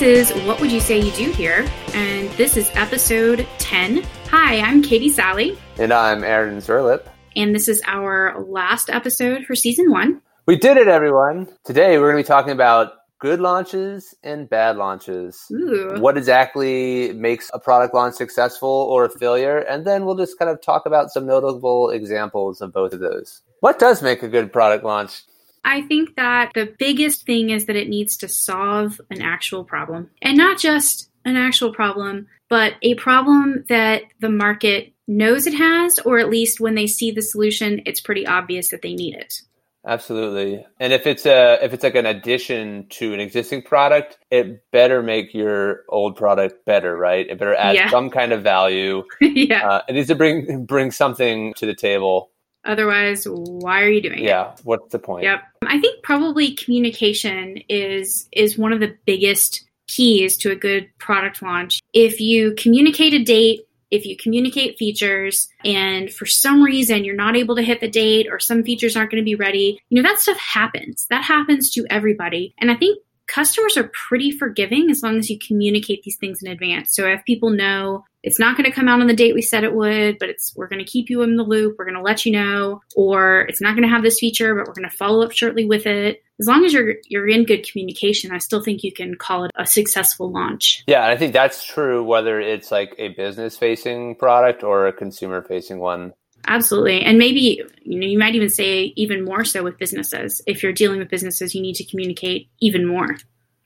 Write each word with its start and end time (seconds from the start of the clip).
This 0.00 0.30
is 0.30 0.46
What 0.46 0.58
Would 0.62 0.72
You 0.72 0.80
Say 0.80 0.98
You 0.98 1.12
Do 1.12 1.30
Here? 1.30 1.68
And 1.92 2.30
this 2.30 2.56
is 2.56 2.70
episode 2.72 3.46
10. 3.58 4.02
Hi, 4.30 4.58
I'm 4.58 4.80
Katie 4.80 5.10
Sally. 5.10 5.58
And 5.76 5.92
I'm 5.92 6.24
Aaron 6.24 6.56
Zerlip. 6.56 7.04
And 7.36 7.54
this 7.54 7.68
is 7.68 7.82
our 7.84 8.42
last 8.48 8.88
episode 8.88 9.44
for 9.44 9.54
season 9.54 9.90
one. 9.90 10.22
We 10.46 10.56
did 10.56 10.78
it, 10.78 10.88
everyone. 10.88 11.48
Today 11.66 11.98
we're 11.98 12.12
going 12.12 12.24
to 12.24 12.26
be 12.26 12.34
talking 12.34 12.52
about 12.52 12.92
good 13.18 13.40
launches 13.40 14.14
and 14.22 14.48
bad 14.48 14.78
launches. 14.78 15.44
Ooh. 15.52 15.96
What 15.98 16.16
exactly 16.16 17.12
makes 17.12 17.50
a 17.52 17.58
product 17.58 17.92
launch 17.92 18.14
successful 18.14 18.70
or 18.70 19.04
a 19.04 19.10
failure? 19.10 19.58
And 19.58 19.86
then 19.86 20.06
we'll 20.06 20.16
just 20.16 20.38
kind 20.38 20.50
of 20.50 20.62
talk 20.62 20.86
about 20.86 21.10
some 21.10 21.26
notable 21.26 21.90
examples 21.90 22.62
of 22.62 22.72
both 22.72 22.94
of 22.94 23.00
those. 23.00 23.42
What 23.60 23.78
does 23.78 24.00
make 24.00 24.22
a 24.22 24.28
good 24.28 24.50
product 24.50 24.82
launch? 24.82 25.24
I 25.64 25.82
think 25.82 26.16
that 26.16 26.52
the 26.54 26.74
biggest 26.78 27.26
thing 27.26 27.50
is 27.50 27.66
that 27.66 27.76
it 27.76 27.88
needs 27.88 28.16
to 28.18 28.28
solve 28.28 29.00
an 29.10 29.20
actual 29.20 29.64
problem. 29.64 30.10
And 30.22 30.36
not 30.36 30.58
just 30.58 31.10
an 31.24 31.36
actual 31.36 31.72
problem, 31.72 32.28
but 32.48 32.74
a 32.82 32.94
problem 32.94 33.64
that 33.68 34.02
the 34.20 34.30
market 34.30 34.92
knows 35.06 35.46
it 35.46 35.54
has, 35.54 35.98
or 36.00 36.18
at 36.18 36.30
least 36.30 36.60
when 36.60 36.74
they 36.74 36.86
see 36.86 37.10
the 37.10 37.22
solution, 37.22 37.82
it's 37.84 38.00
pretty 38.00 38.26
obvious 38.26 38.70
that 38.70 38.82
they 38.82 38.94
need 38.94 39.14
it. 39.14 39.42
Absolutely. 39.86 40.64
And 40.78 40.92
if 40.92 41.06
it's 41.06 41.24
a 41.24 41.58
if 41.62 41.72
it's 41.72 41.82
like 41.82 41.94
an 41.94 42.04
addition 42.04 42.86
to 42.90 43.14
an 43.14 43.20
existing 43.20 43.62
product, 43.62 44.18
it 44.30 44.62
better 44.72 45.02
make 45.02 45.32
your 45.32 45.84
old 45.88 46.16
product 46.16 46.66
better, 46.66 46.94
right? 46.96 47.26
It 47.26 47.38
better 47.38 47.54
add 47.54 47.76
Yeah. 47.76 47.88
some 47.90 48.10
kind 48.10 48.32
of 48.32 48.42
value. 48.42 49.04
yeah. 49.22 49.66
Uh, 49.66 49.82
it 49.88 49.94
needs 49.94 50.08
to 50.08 50.14
bring 50.14 50.66
bring 50.66 50.90
something 50.90 51.54
to 51.54 51.64
the 51.66 51.74
table. 51.74 52.30
Otherwise, 52.64 53.26
why 53.26 53.82
are 53.82 53.88
you 53.88 54.02
doing 54.02 54.20
it? 54.20 54.24
Yeah. 54.24 54.54
What's 54.64 54.92
the 54.92 54.98
point? 54.98 55.24
Yep. 55.24 55.42
I 55.62 55.80
think 55.80 56.02
probably 56.02 56.54
communication 56.54 57.58
is 57.68 58.28
is 58.32 58.58
one 58.58 58.72
of 58.72 58.80
the 58.80 58.96
biggest 59.06 59.64
keys 59.88 60.36
to 60.38 60.50
a 60.50 60.56
good 60.56 60.88
product 60.98 61.42
launch. 61.42 61.80
If 61.92 62.20
you 62.20 62.54
communicate 62.56 63.14
a 63.14 63.22
date, 63.22 63.60
if 63.90 64.06
you 64.06 64.16
communicate 64.16 64.78
features 64.78 65.48
and 65.64 66.12
for 66.12 66.26
some 66.26 66.62
reason 66.62 67.04
you're 67.04 67.16
not 67.16 67.36
able 67.36 67.56
to 67.56 67.62
hit 67.62 67.80
the 67.80 67.88
date 67.88 68.28
or 68.30 68.38
some 68.38 68.62
features 68.62 68.96
aren't 68.96 69.10
going 69.10 69.22
to 69.22 69.24
be 69.24 69.34
ready, 69.34 69.80
you 69.88 70.00
know 70.00 70.08
that 70.08 70.20
stuff 70.20 70.38
happens. 70.38 71.06
That 71.10 71.24
happens 71.24 71.70
to 71.70 71.86
everybody. 71.90 72.54
And 72.58 72.70
I 72.70 72.76
think 72.76 72.98
customers 73.30 73.76
are 73.76 73.90
pretty 74.08 74.30
forgiving 74.32 74.90
as 74.90 75.02
long 75.02 75.16
as 75.18 75.30
you 75.30 75.38
communicate 75.38 76.02
these 76.02 76.16
things 76.16 76.42
in 76.42 76.50
advance. 76.50 76.94
So 76.94 77.06
if 77.06 77.24
people 77.24 77.50
know 77.50 78.04
it's 78.22 78.38
not 78.38 78.56
going 78.56 78.68
to 78.68 78.74
come 78.74 78.88
out 78.88 79.00
on 79.00 79.06
the 79.06 79.14
date 79.14 79.34
we 79.34 79.40
said 79.40 79.64
it 79.64 79.74
would, 79.74 80.18
but 80.18 80.28
it's 80.28 80.54
we're 80.54 80.68
going 80.68 80.84
to 80.84 80.90
keep 80.90 81.08
you 81.08 81.22
in 81.22 81.36
the 81.36 81.42
loop, 81.42 81.76
we're 81.78 81.86
going 81.86 81.96
to 81.96 82.02
let 82.02 82.26
you 82.26 82.32
know, 82.32 82.82
or 82.94 83.42
it's 83.42 83.60
not 83.60 83.74
going 83.74 83.82
to 83.82 83.88
have 83.88 84.02
this 84.02 84.18
feature, 84.18 84.54
but 84.54 84.66
we're 84.66 84.74
going 84.74 84.90
to 84.90 84.96
follow 84.96 85.24
up 85.24 85.32
shortly 85.32 85.64
with 85.64 85.86
it. 85.86 86.22
As 86.38 86.46
long 86.46 86.64
as 86.64 86.72
you're 86.72 86.94
you're 87.08 87.28
in 87.28 87.44
good 87.44 87.70
communication, 87.70 88.32
I 88.32 88.38
still 88.38 88.62
think 88.62 88.82
you 88.82 88.92
can 88.92 89.14
call 89.14 89.44
it 89.44 89.50
a 89.56 89.66
successful 89.66 90.30
launch. 90.30 90.82
Yeah, 90.86 91.02
and 91.02 91.12
I 91.12 91.16
think 91.16 91.32
that's 91.32 91.64
true 91.64 92.02
whether 92.02 92.40
it's 92.40 92.70
like 92.70 92.94
a 92.98 93.08
business 93.08 93.56
facing 93.56 94.16
product 94.16 94.62
or 94.62 94.86
a 94.86 94.92
consumer 94.92 95.42
facing 95.42 95.78
one. 95.78 96.12
Absolutely. 96.46 97.02
And 97.02 97.18
maybe 97.18 97.62
you 97.82 97.98
know 97.98 98.06
you 98.06 98.18
might 98.18 98.34
even 98.34 98.48
say 98.48 98.92
even 98.96 99.24
more 99.24 99.44
so 99.44 99.62
with 99.62 99.78
businesses. 99.78 100.42
If 100.46 100.62
you're 100.62 100.72
dealing 100.72 100.98
with 100.98 101.10
businesses, 101.10 101.54
you 101.54 101.62
need 101.62 101.74
to 101.76 101.84
communicate 101.84 102.48
even 102.60 102.86
more. 102.86 103.16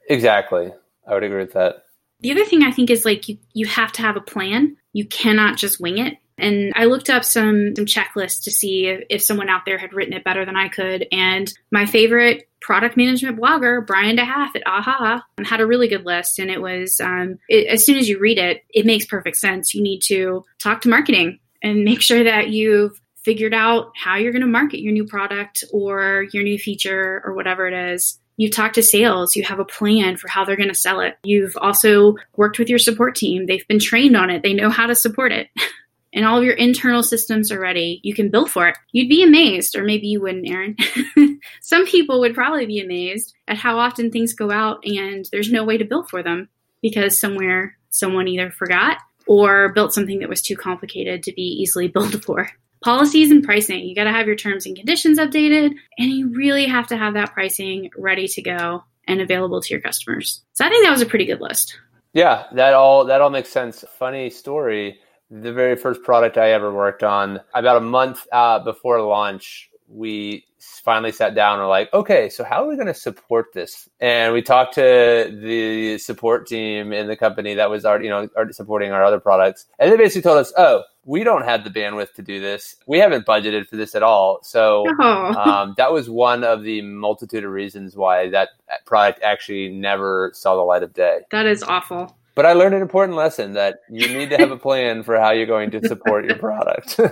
Exactly. 0.09 0.73
I 1.07 1.15
would 1.15 1.25
agree 1.25 1.41
with 1.41 1.53
that. 1.53 1.85
The 2.21 2.33
other 2.33 2.45
thing 2.45 2.63
I 2.63 2.71
think 2.71 2.91
is 2.91 3.05
like 3.05 3.29
you, 3.29 3.39
you 3.53 3.67
have 3.67 3.93
to 3.93 4.03
have 4.03 4.17
a 4.17 4.21
plan. 4.21 4.77
You 4.93 5.07
cannot 5.07 5.59
just 5.59 5.81
wing 5.81 5.99
it. 5.99 6.17
And 6.37 6.73
I 6.75 6.87
looked 6.87 7.11
up 7.11 7.25
some, 7.25 7.77
some 7.77 7.87
checklists 7.87 8.43
to 8.45 8.51
see 8.51 8.87
if, 8.87 9.05
if 9.09 9.23
someone 9.23 9.49
out 9.49 9.65
there 9.65 9.79
had 9.79 9.93
written 9.93 10.15
it 10.15 10.25
better 10.25 10.45
than 10.45 10.57
I 10.57 10.69
could. 10.69 11.07
And 11.13 11.53
my 11.71 11.87
favorite 11.87 12.49
product 12.61 12.97
management 12.97 13.39
blogger, 13.39 13.87
Brian 13.87 14.17
de 14.17 14.25
Haaff 14.25 14.57
at 14.57 14.67
AHA, 14.67 15.23
had 15.45 15.61
a 15.61 15.67
really 15.67 15.87
good 15.87 16.05
list. 16.05 16.39
And 16.39 16.51
it 16.51 16.61
was 16.61 16.99
um, 17.01 17.39
it, 17.49 17.69
as 17.69 17.85
soon 17.85 17.99
as 17.99 18.09
you 18.09 18.19
read 18.19 18.39
it, 18.39 18.65
it 18.71 18.87
makes 18.87 19.05
perfect 19.05 19.37
sense. 19.37 19.75
You 19.75 19.83
need 19.83 20.01
to 20.07 20.45
talk 20.59 20.81
to 20.83 20.89
marketing 20.89 21.39
and 21.65 21.83
make 21.83 22.03
sure 22.03 22.23
that 22.23 22.51
you've 22.51 23.01
figured 23.25 23.55
out 23.55 23.91
how 23.97 24.17
you're 24.17 24.33
going 24.33 24.43
to 24.43 24.47
market 24.47 24.83
your 24.83 24.93
new 24.93 25.07
product 25.07 25.65
or 25.73 26.27
your 26.33 26.45
new 26.45 26.59
feature 26.59 27.23
or 27.25 27.33
whatever 27.33 27.67
it 27.67 27.75
is. 27.75 28.21
You've 28.37 28.55
talked 28.55 28.75
to 28.75 28.83
sales, 28.83 29.35
you 29.35 29.45
have 29.45 29.61
a 29.61 29.65
plan 29.65 30.17
for 30.17 30.29
how 30.29 30.45
they're 30.45 30.57
going 30.57 30.69
to 30.69 30.75
sell 30.75 31.01
it. 31.01 31.17
You've 31.23 31.57
also 31.57 32.17
worked 32.37 32.59
with 32.59 32.69
your 32.69 32.79
support 32.79 33.15
team, 33.15 33.47
they've 33.47 33.67
been 33.67 33.79
trained 33.79 34.17
on 34.17 34.29
it, 34.29 34.43
they 34.43 34.53
know 34.53 34.71
how 34.71 34.87
to 34.87 34.95
support 34.95 35.33
it. 35.33 35.49
and 36.13 36.27
all 36.27 36.39
of 36.39 36.45
your 36.45 36.55
internal 36.55 37.03
systems 37.03 37.51
are 37.51 37.59
ready. 37.59 38.01
You 38.05 38.15
can 38.15 38.31
bill 38.31 38.47
for 38.47 38.69
it. 38.69 38.79
You'd 38.93 39.09
be 39.09 39.23
amazed, 39.23 39.75
or 39.75 39.85
maybe 39.85 40.07
you 40.07 40.21
wouldn't, 40.21 40.49
Aaron. 40.49 40.77
Some 41.61 41.87
people 41.87 42.21
would 42.21 42.35
probably 42.35 42.67
be 42.67 42.81
amazed 42.81 43.35
at 43.49 43.57
how 43.57 43.79
often 43.79 44.11
things 44.11 44.33
go 44.33 44.51
out 44.51 44.85
and 44.85 45.27
there's 45.33 45.51
no 45.51 45.65
way 45.65 45.79
to 45.79 45.85
bill 45.85 46.05
for 46.05 46.23
them 46.23 46.49
because 46.83 47.19
somewhere 47.19 47.77
someone 47.91 48.29
either 48.29 48.51
forgot 48.51 48.99
or 49.27 49.73
built 49.73 49.95
something 49.95 50.19
that 50.21 50.29
was 50.29 50.43
too 50.43 50.57
complicated 50.57 51.23
to 51.23 51.33
be 51.33 51.43
easily 51.43 51.89
billed 51.95 52.25
for. 52.25 52.51
Policies 52.83 53.31
and 53.31 53.43
pricing. 53.43 53.85
You 53.85 53.95
got 53.95 54.05
to 54.05 54.13
have 54.13 54.27
your 54.27 54.37
terms 54.37 54.67
and 54.67 54.77
conditions 54.77 55.19
updated, 55.19 55.75
and 55.99 56.11
you 56.11 56.29
really 56.35 56.67
have 56.67 56.87
to 56.89 56.97
have 56.97 57.15
that 57.15 57.33
pricing 57.33 57.91
ready 57.97 58.29
to 58.29 58.43
go 58.43 58.85
and 59.07 59.21
available 59.21 59.61
to 59.61 59.73
your 59.73 59.81
customers. 59.81 60.43
So 60.53 60.65
I 60.65 60.69
think 60.69 60.85
that 60.85 60.91
was 60.91 61.01
a 61.01 61.07
pretty 61.07 61.25
good 61.25 61.41
list. 61.41 61.79
Yeah, 62.13 62.45
that 62.53 62.75
all 62.75 63.07
that 63.07 63.21
all 63.21 63.31
makes 63.31 63.49
sense. 63.49 63.85
Funny 63.99 64.31
story. 64.31 64.99
The 65.31 65.53
very 65.53 65.77
first 65.77 66.03
product 66.03 66.37
I 66.37 66.53
ever 66.53 66.73
worked 66.73 67.03
on, 67.03 67.41
about 67.55 67.79
a 67.79 67.81
month 67.81 68.27
uh, 68.31 68.61
before 68.61 69.01
launch, 69.01 69.71
we 69.89 70.45
finally 70.59 71.13
sat 71.13 71.35
down 71.35 71.55
and 71.55 71.63
were 71.63 71.69
like, 71.69 71.93
okay, 71.93 72.29
so 72.29 72.43
how 72.43 72.65
are 72.65 72.69
we 72.69 72.75
going 72.75 72.87
to 72.87 72.95
support 72.95 73.53
this? 73.53 73.89
And 74.01 74.33
we 74.33 74.43
talked 74.43 74.75
to 74.75 75.39
the 75.43 75.99
support 75.99 76.47
team 76.47 76.93
in 76.93 77.07
the 77.07 77.17
company 77.17 77.55
that 77.55 77.71
was 77.71 77.85
already, 77.85 78.05
you 78.05 78.11
know, 78.11 78.29
already 78.35 78.53
supporting 78.55 78.93
our 78.93 79.05
other 79.05 79.21
products. 79.21 79.67
And 79.79 79.93
they 79.93 79.97
basically 79.97 80.23
told 80.23 80.39
us, 80.39 80.53
oh, 80.57 80.83
we 81.05 81.23
don't 81.23 81.45
have 81.45 81.65
the 81.65 81.71
bandwidth 81.71 82.15
to 82.15 82.23
do 82.23 82.41
this. 82.41 82.77
We 82.87 82.99
haven't 82.99 83.27
budgeted 83.27 83.67
for 83.69 83.77
this 83.77 83.95
at 83.95 84.03
all. 84.03 84.39
So 84.43 84.87
Oh, 85.01 85.35
um, 85.35 85.75
that 85.77 85.93
was 85.93 86.09
one 86.09 86.45
of 86.45 86.63
the 86.63 86.81
multitude 86.81 87.45
of 87.45 87.51
reasons 87.51 87.95
why 87.95 88.31
that 88.31 88.51
product 88.87 89.21
actually 89.23 89.69
never 89.69 90.31
saw 90.35 90.55
the 90.57 90.63
light 90.63 90.83
of 90.83 90.95
day. 90.95 91.21
that 91.31 91.47
is 91.47 91.63
awful. 91.63 92.17
But 92.35 92.47
I 92.47 92.53
learned 92.53 92.75
an 92.75 92.83
important 92.83 93.17
lesson 93.17 93.53
that 93.53 93.81
you 93.89 94.09
need 94.09 94.31
to 94.31 94.37
have 94.39 94.51
a 94.51 94.57
plan 94.57 95.05
for 95.05 95.17
how 95.19 95.31
you're 95.31 95.47
going 95.47 95.71
to 95.71 95.87
support 95.87 96.25
your 96.25 96.39
product. 96.39 96.99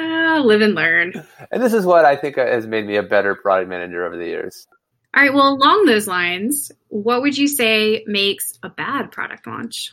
Ah, 0.00 0.40
live 0.42 0.62
and 0.62 0.74
learn. 0.74 1.12
and 1.52 1.62
this 1.62 1.74
is 1.74 1.84
what 1.84 2.04
I 2.06 2.16
think 2.16 2.36
has 2.36 2.66
made 2.66 2.86
me 2.86 2.96
a 2.96 3.02
better 3.02 3.34
product 3.34 3.68
manager 3.68 4.04
over 4.06 4.16
the 4.16 4.24
years. 4.24 4.66
All 5.14 5.22
right, 5.22 5.32
well, 5.32 5.52
along 5.52 5.84
those 5.84 6.08
lines, 6.08 6.72
what 6.88 7.20
would 7.20 7.36
you 7.36 7.46
say 7.46 8.02
makes 8.06 8.58
a 8.62 8.70
bad 8.70 9.12
product 9.12 9.46
launch? 9.46 9.92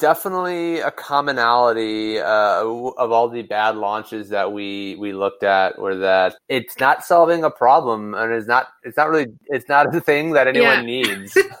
Definitely 0.00 0.80
a 0.80 0.90
commonality 0.90 2.18
uh, 2.18 2.64
of 2.64 3.12
all 3.12 3.28
the 3.28 3.42
bad 3.42 3.76
launches 3.76 4.30
that 4.30 4.52
we 4.52 4.96
we 4.98 5.12
looked 5.12 5.42
at, 5.42 5.78
were 5.78 5.96
that 5.96 6.36
it's 6.48 6.78
not 6.80 7.04
solving 7.04 7.44
a 7.44 7.50
problem, 7.50 8.14
and 8.14 8.32
it's 8.32 8.48
not 8.48 8.68
it's 8.82 8.96
not 8.96 9.10
really 9.10 9.26
it's 9.46 9.68
not 9.68 9.94
a 9.94 10.00
thing 10.00 10.32
that 10.32 10.48
anyone 10.48 10.86
needs. 10.86 11.34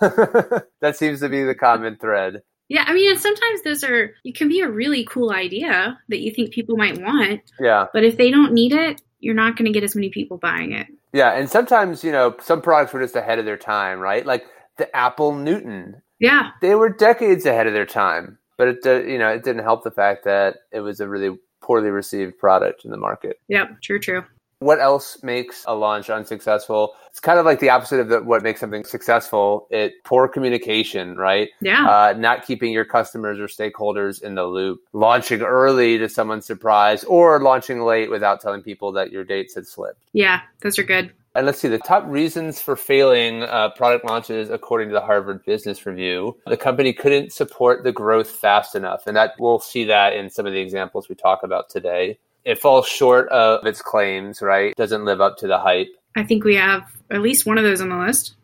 that 0.80 0.96
seems 0.96 1.20
to 1.20 1.28
be 1.28 1.44
the 1.44 1.54
common 1.54 1.96
thread. 1.98 2.40
Yeah, 2.70 2.84
I 2.86 2.94
mean, 2.94 3.10
and 3.10 3.20
sometimes 3.20 3.62
those 3.62 3.82
are, 3.82 4.14
you 4.22 4.32
can 4.32 4.48
be 4.48 4.60
a 4.60 4.70
really 4.70 5.04
cool 5.04 5.32
idea 5.32 5.98
that 6.08 6.20
you 6.20 6.32
think 6.32 6.52
people 6.52 6.76
might 6.76 7.00
want, 7.00 7.40
Yeah. 7.58 7.86
but 7.92 8.04
if 8.04 8.16
they 8.16 8.30
don't 8.30 8.52
need 8.52 8.72
it, 8.72 9.02
you're 9.18 9.34
not 9.34 9.56
going 9.56 9.66
to 9.66 9.72
get 9.72 9.82
as 9.82 9.96
many 9.96 10.08
people 10.08 10.38
buying 10.38 10.70
it. 10.70 10.86
Yeah, 11.12 11.32
and 11.32 11.50
sometimes 11.50 12.04
you 12.04 12.12
know 12.12 12.36
some 12.40 12.62
products 12.62 12.92
were 12.92 13.00
just 13.02 13.16
ahead 13.16 13.38
of 13.38 13.44
their 13.44 13.56
time, 13.58 13.98
right? 13.98 14.24
Like 14.24 14.44
the 14.78 14.94
Apple 14.96 15.34
Newton, 15.34 16.00
Yeah, 16.20 16.50
they 16.60 16.74
were 16.76 16.88
decades 16.90 17.44
ahead 17.46 17.66
of 17.66 17.72
their 17.72 17.86
time, 17.86 18.38
but 18.56 18.68
it 18.68 18.78
uh, 18.86 19.00
you 19.02 19.18
know 19.18 19.28
it 19.28 19.42
didn't 19.42 19.64
help 19.64 19.82
the 19.82 19.90
fact 19.90 20.24
that 20.24 20.56
it 20.70 20.80
was 20.80 21.00
a 21.00 21.08
really 21.08 21.36
poorly 21.62 21.90
received 21.90 22.38
product 22.38 22.84
in 22.84 22.90
the 22.90 22.96
market. 22.96 23.40
yep, 23.48 23.80
true, 23.82 23.98
true. 23.98 24.24
What 24.60 24.78
else 24.78 25.22
makes 25.22 25.64
a 25.66 25.74
launch 25.74 26.10
unsuccessful? 26.10 26.92
It's 27.08 27.18
kind 27.18 27.38
of 27.38 27.46
like 27.46 27.60
the 27.60 27.70
opposite 27.70 27.98
of 27.98 28.08
the, 28.10 28.22
what 28.22 28.42
makes 28.42 28.60
something 28.60 28.84
successful. 28.84 29.66
It 29.70 29.94
poor 30.04 30.28
communication, 30.28 31.16
right? 31.16 31.48
Yeah, 31.62 31.86
Uh, 31.88 32.12
not 32.18 32.44
keeping 32.44 32.70
your 32.70 32.84
customers 32.84 33.38
or 33.40 33.46
stakeholders 33.46 34.22
in 34.22 34.34
the 34.34 34.44
loop, 34.44 34.80
launching 34.92 35.40
early 35.40 35.96
to 35.96 36.10
someone's 36.10 36.44
surprise, 36.44 37.04
or 37.04 37.40
launching 37.40 37.80
late 37.80 38.10
without 38.10 38.42
telling 38.42 38.60
people 38.62 38.92
that 38.92 39.10
your 39.10 39.24
dates 39.24 39.54
had 39.54 39.66
slipped. 39.66 40.02
yeah, 40.12 40.40
those 40.60 40.78
are 40.78 40.82
good. 40.84 41.10
And 41.34 41.46
let's 41.46 41.60
see 41.60 41.68
the 41.68 41.78
top 41.78 42.04
reasons 42.08 42.60
for 42.60 42.74
failing 42.74 43.44
uh, 43.44 43.70
product 43.70 44.04
launches 44.04 44.50
according 44.50 44.88
to 44.88 44.94
the 44.94 45.00
Harvard 45.00 45.44
Business 45.44 45.86
Review. 45.86 46.36
The 46.46 46.56
company 46.56 46.92
couldn't 46.92 47.32
support 47.32 47.84
the 47.84 47.92
growth 47.92 48.28
fast 48.28 48.74
enough, 48.74 49.06
and 49.06 49.16
that 49.16 49.34
we'll 49.38 49.60
see 49.60 49.84
that 49.84 50.12
in 50.12 50.28
some 50.28 50.44
of 50.44 50.52
the 50.52 50.58
examples 50.58 51.08
we 51.08 51.14
talk 51.14 51.44
about 51.44 51.70
today. 51.70 52.18
It 52.44 52.58
falls 52.58 52.88
short 52.88 53.28
of 53.28 53.64
its 53.64 53.80
claims, 53.80 54.42
right? 54.42 54.74
Doesn't 54.74 55.04
live 55.04 55.20
up 55.20 55.36
to 55.38 55.46
the 55.46 55.58
hype. 55.58 55.88
I 56.16 56.24
think 56.24 56.42
we 56.42 56.56
have 56.56 56.82
at 57.10 57.20
least 57.20 57.46
one 57.46 57.58
of 57.58 57.64
those 57.64 57.80
on 57.80 57.90
the 57.90 57.96
list. 57.96 58.34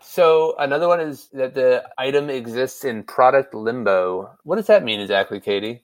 So 0.00 0.54
another 0.58 0.86
one 0.86 1.00
is 1.00 1.28
that 1.32 1.54
the 1.54 1.84
item 1.98 2.30
exists 2.30 2.84
in 2.84 3.02
product 3.02 3.54
limbo. 3.54 4.30
What 4.44 4.56
does 4.56 4.68
that 4.68 4.84
mean 4.84 5.00
exactly, 5.00 5.40
Katie? 5.40 5.82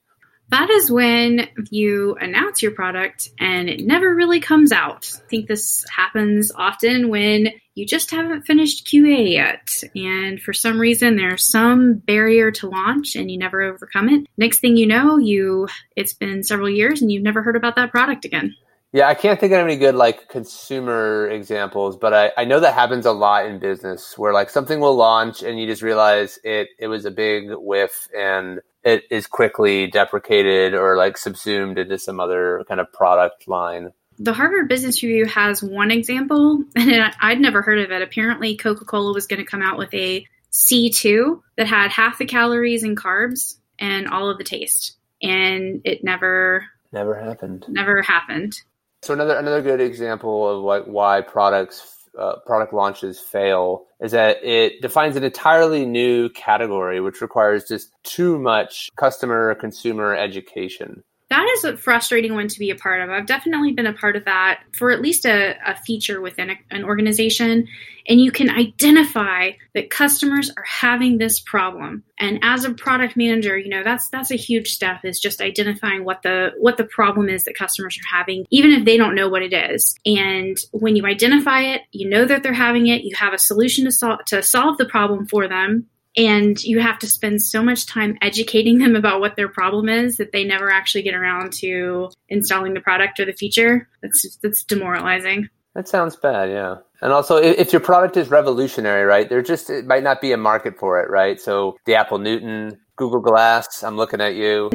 That 0.51 0.69
is 0.69 0.91
when 0.91 1.49
you 1.71 2.15
announce 2.21 2.63
your 2.63 2.73
product 2.73 3.31
and 3.41 3.71
it 3.71 3.81
never 3.81 4.15
really 4.15 4.41
comes 4.41 4.71
out. 4.71 5.11
I 5.15 5.27
think 5.29 5.49
this 5.49 5.85
happens 5.89 6.53
often 6.55 7.09
when 7.09 7.49
you 7.75 7.87
just 7.87 8.11
haven't 8.11 8.43
finished 8.43 8.87
QA 8.87 9.33
yet. 9.33 9.83
And 9.97 10.41
for 10.41 10.53
some 10.53 10.79
reason, 10.79 11.17
there's 11.17 11.51
some 11.51 11.95
barrier 11.95 12.51
to 12.53 12.69
launch 12.69 13.17
and 13.17 13.31
you 13.31 13.39
never 13.39 13.63
overcome 13.63 14.11
it. 14.11 14.27
Next 14.37 14.59
thing 14.59 14.77
you 14.77 14.87
know, 14.87 15.17
you 15.17 15.69
it's 15.97 16.13
been 16.13 16.43
several 16.43 16.69
years 16.69 17.01
and 17.01 17.11
you've 17.11 17.23
never 17.23 17.43
heard 17.43 17.57
about 17.57 17.77
that 17.77 17.91
product 17.91 18.27
again. 18.27 18.55
Yeah, 18.93 19.09
I 19.09 19.15
can't 19.15 19.41
think 19.41 19.55
of 19.55 19.61
any 19.61 19.77
good 19.77 19.95
like 19.95 20.29
consumer 20.29 21.27
examples, 21.31 21.97
but 21.97 22.13
I, 22.13 22.33
I 22.37 22.45
know 22.45 22.61
that 22.61 22.75
happens 22.75 23.07
a 23.07 23.13
lot 23.13 23.47
in 23.47 23.59
business 23.59 24.19
where 24.19 24.35
like 24.35 24.51
something 24.51 24.81
will 24.81 24.95
launch 24.95 25.43
and 25.43 25.59
you 25.59 25.67
just 25.67 25.81
realize 25.81 26.39
it 26.45 26.69
it 26.79 26.89
was 26.89 27.07
a 27.07 27.11
big 27.11 27.51
whiff 27.53 28.09
and 28.15 28.61
it 28.85 29.05
is 29.11 29.27
quickly 29.27 29.87
deprecated 29.87 30.75
or 30.75 30.99
like 30.99 31.17
subsumed 31.17 31.79
into 31.79 31.99
some 31.99 32.21
other 32.21 32.65
kind 32.69 32.81
of 32.81 32.93
product 32.93 33.49
line. 33.49 33.93
The 34.19 34.35
Harvard 34.35 34.69
Business 34.69 35.03
Review 35.03 35.25
has 35.25 35.63
one 35.63 35.91
example, 35.91 36.63
and 36.77 37.15
I'd 37.21 37.41
never 37.41 37.63
heard 37.63 37.79
of 37.79 37.91
it. 37.91 38.03
Apparently, 38.03 38.59
Coca 38.59 38.85
Cola 38.85 39.15
was 39.15 39.27
going 39.27 39.43
to 39.43 39.51
come 39.51 39.63
out 39.63 39.79
with 39.79 39.93
a 39.95 40.27
C2 40.53 41.41
that 41.57 41.67
had 41.67 41.91
half 41.91 42.19
the 42.19 42.27
calories 42.27 42.83
and 42.83 42.97
carbs 42.97 43.57
and 43.79 44.07
all 44.07 44.29
of 44.29 44.37
the 44.37 44.45
taste. 44.45 44.97
And 45.23 45.81
it 45.85 46.05
never 46.05 46.67
never 46.93 47.15
happened. 47.15 47.65
Never 47.69 48.03
happened. 48.03 48.61
So 49.03 49.13
another 49.15 49.37
another 49.37 49.63
good 49.63 49.81
example 49.81 50.49
of 50.49 50.63
like 50.63 50.85
why 50.85 51.23
products 51.23 52.09
uh, 52.19 52.37
product 52.47 52.73
launches 52.73 53.19
fail 53.19 53.87
is 54.01 54.13
that 54.13 54.45
it 54.45 54.81
defines 54.81 55.17
an 55.17 55.25
entirely 55.25 55.85
new 55.85 56.29
category, 56.31 57.01
which 57.01 57.21
requires 57.21 57.67
just 57.67 57.91
too 58.05 58.39
much 58.39 58.91
customer 58.97 59.55
consumer 59.57 60.15
education 60.15 61.03
that 61.33 61.49
is 61.57 61.65
a 61.65 61.79
frustrating 61.79 62.35
one 62.35 62.47
to 62.47 62.59
be 62.59 62.69
a 62.69 62.75
part 62.75 63.01
of. 63.01 63.09
I've 63.09 63.25
definitely 63.25 63.73
been 63.73 63.87
a 63.87 63.95
part 63.95 64.17
of 64.17 64.27
that 64.27 64.65
for 64.77 64.91
at 64.91 65.01
least 65.01 65.25
a, 65.25 65.57
a 65.67 65.75
feature 65.77 66.21
within 66.21 66.51
a, 66.51 66.59
an 66.71 66.85
organization. 66.85 67.67
And 68.07 68.21
you 68.21 68.31
can 68.31 68.51
identify 68.51 69.53
that 69.75 69.89
customers 69.89 70.51
are 70.55 70.65
having 70.65 71.17
this 71.17 71.41
problem. 71.41 72.05
And 72.19 72.39
as 72.43 72.65
a 72.67 72.75
product 72.75 73.17
manager, 73.17 73.57
you 73.57 73.71
know, 73.71 73.83
that's 73.83 74.11
that's 74.11 74.31
a 74.31 74.37
huge 74.37 74.75
step 74.75 75.05
is 75.05 75.19
just 75.19 75.41
identifying 75.41 76.05
what 76.05 76.23
the 76.23 76.51
what 76.59 76.77
the 76.77 76.85
problem 76.85 77.31
is 77.31 77.45
that 77.45 77.55
customers 77.55 77.97
are 77.97 78.17
having, 78.17 78.45
even 78.51 78.71
if 78.73 78.85
they 78.85 78.99
don't 78.99 79.15
know 79.15 79.31
what 79.31 79.43
it 79.43 79.55
is. 79.55 79.99
And 80.05 80.59
when 80.73 80.97
you 80.97 81.07
identify 81.07 81.63
it, 81.63 81.83
you 81.93 82.11
know 82.11 82.27
that 82.27 82.43
they're 82.43 82.53
having 82.53 82.89
it, 82.89 83.05
you 83.05 83.17
have 83.17 83.33
a 83.33 83.39
solution 83.39 83.87
to 83.87 83.93
solve 83.93 84.23
to 84.27 84.43
solve 84.43 84.77
the 84.77 84.85
problem 84.85 85.27
for 85.27 85.49
them 85.49 85.87
and 86.17 86.63
you 86.63 86.81
have 86.81 86.99
to 86.99 87.07
spend 87.07 87.43
so 87.43 87.63
much 87.63 87.87
time 87.87 88.19
educating 88.21 88.79
them 88.79 88.95
about 88.97 89.21
what 89.21 89.37
their 89.37 89.49
problem 89.49 89.89
is 89.89 90.17
that 90.17 90.33
they 90.33 90.45
never 90.45 90.71
actually 90.71 91.03
get 91.03 91.15
around 91.15 91.53
to 91.55 92.11
installing 92.29 92.75
the 92.75 92.81
product 92.81 93.19
or 93.19 93.25
the 93.25 93.33
feature. 93.33 93.89
That's 94.03 94.37
that's 94.43 94.63
demoralizing. 94.65 95.49
That 95.75 95.89
sounds 95.89 96.17
bad 96.17 96.51
yeah. 96.51 96.77
And 97.01 97.13
also 97.13 97.37
if 97.37 97.73
your 97.73 97.81
product 97.81 98.17
is 98.17 98.29
revolutionary 98.29 99.05
right 99.05 99.29
there 99.29 99.43
just 99.43 99.71
it 99.71 99.87
might 99.87 100.03
not 100.03 100.21
be 100.21 100.33
a 100.33 100.37
market 100.37 100.79
for 100.79 101.01
it 101.01 101.09
right? 101.11 101.41
So 101.41 101.77
the 101.87 101.95
apple 101.95 102.19
newton 102.19 102.79
google 102.97 103.21
glass 103.21 103.83
i'm 103.83 103.97
looking 103.97 104.21
at 104.21 104.35
you 104.35 104.71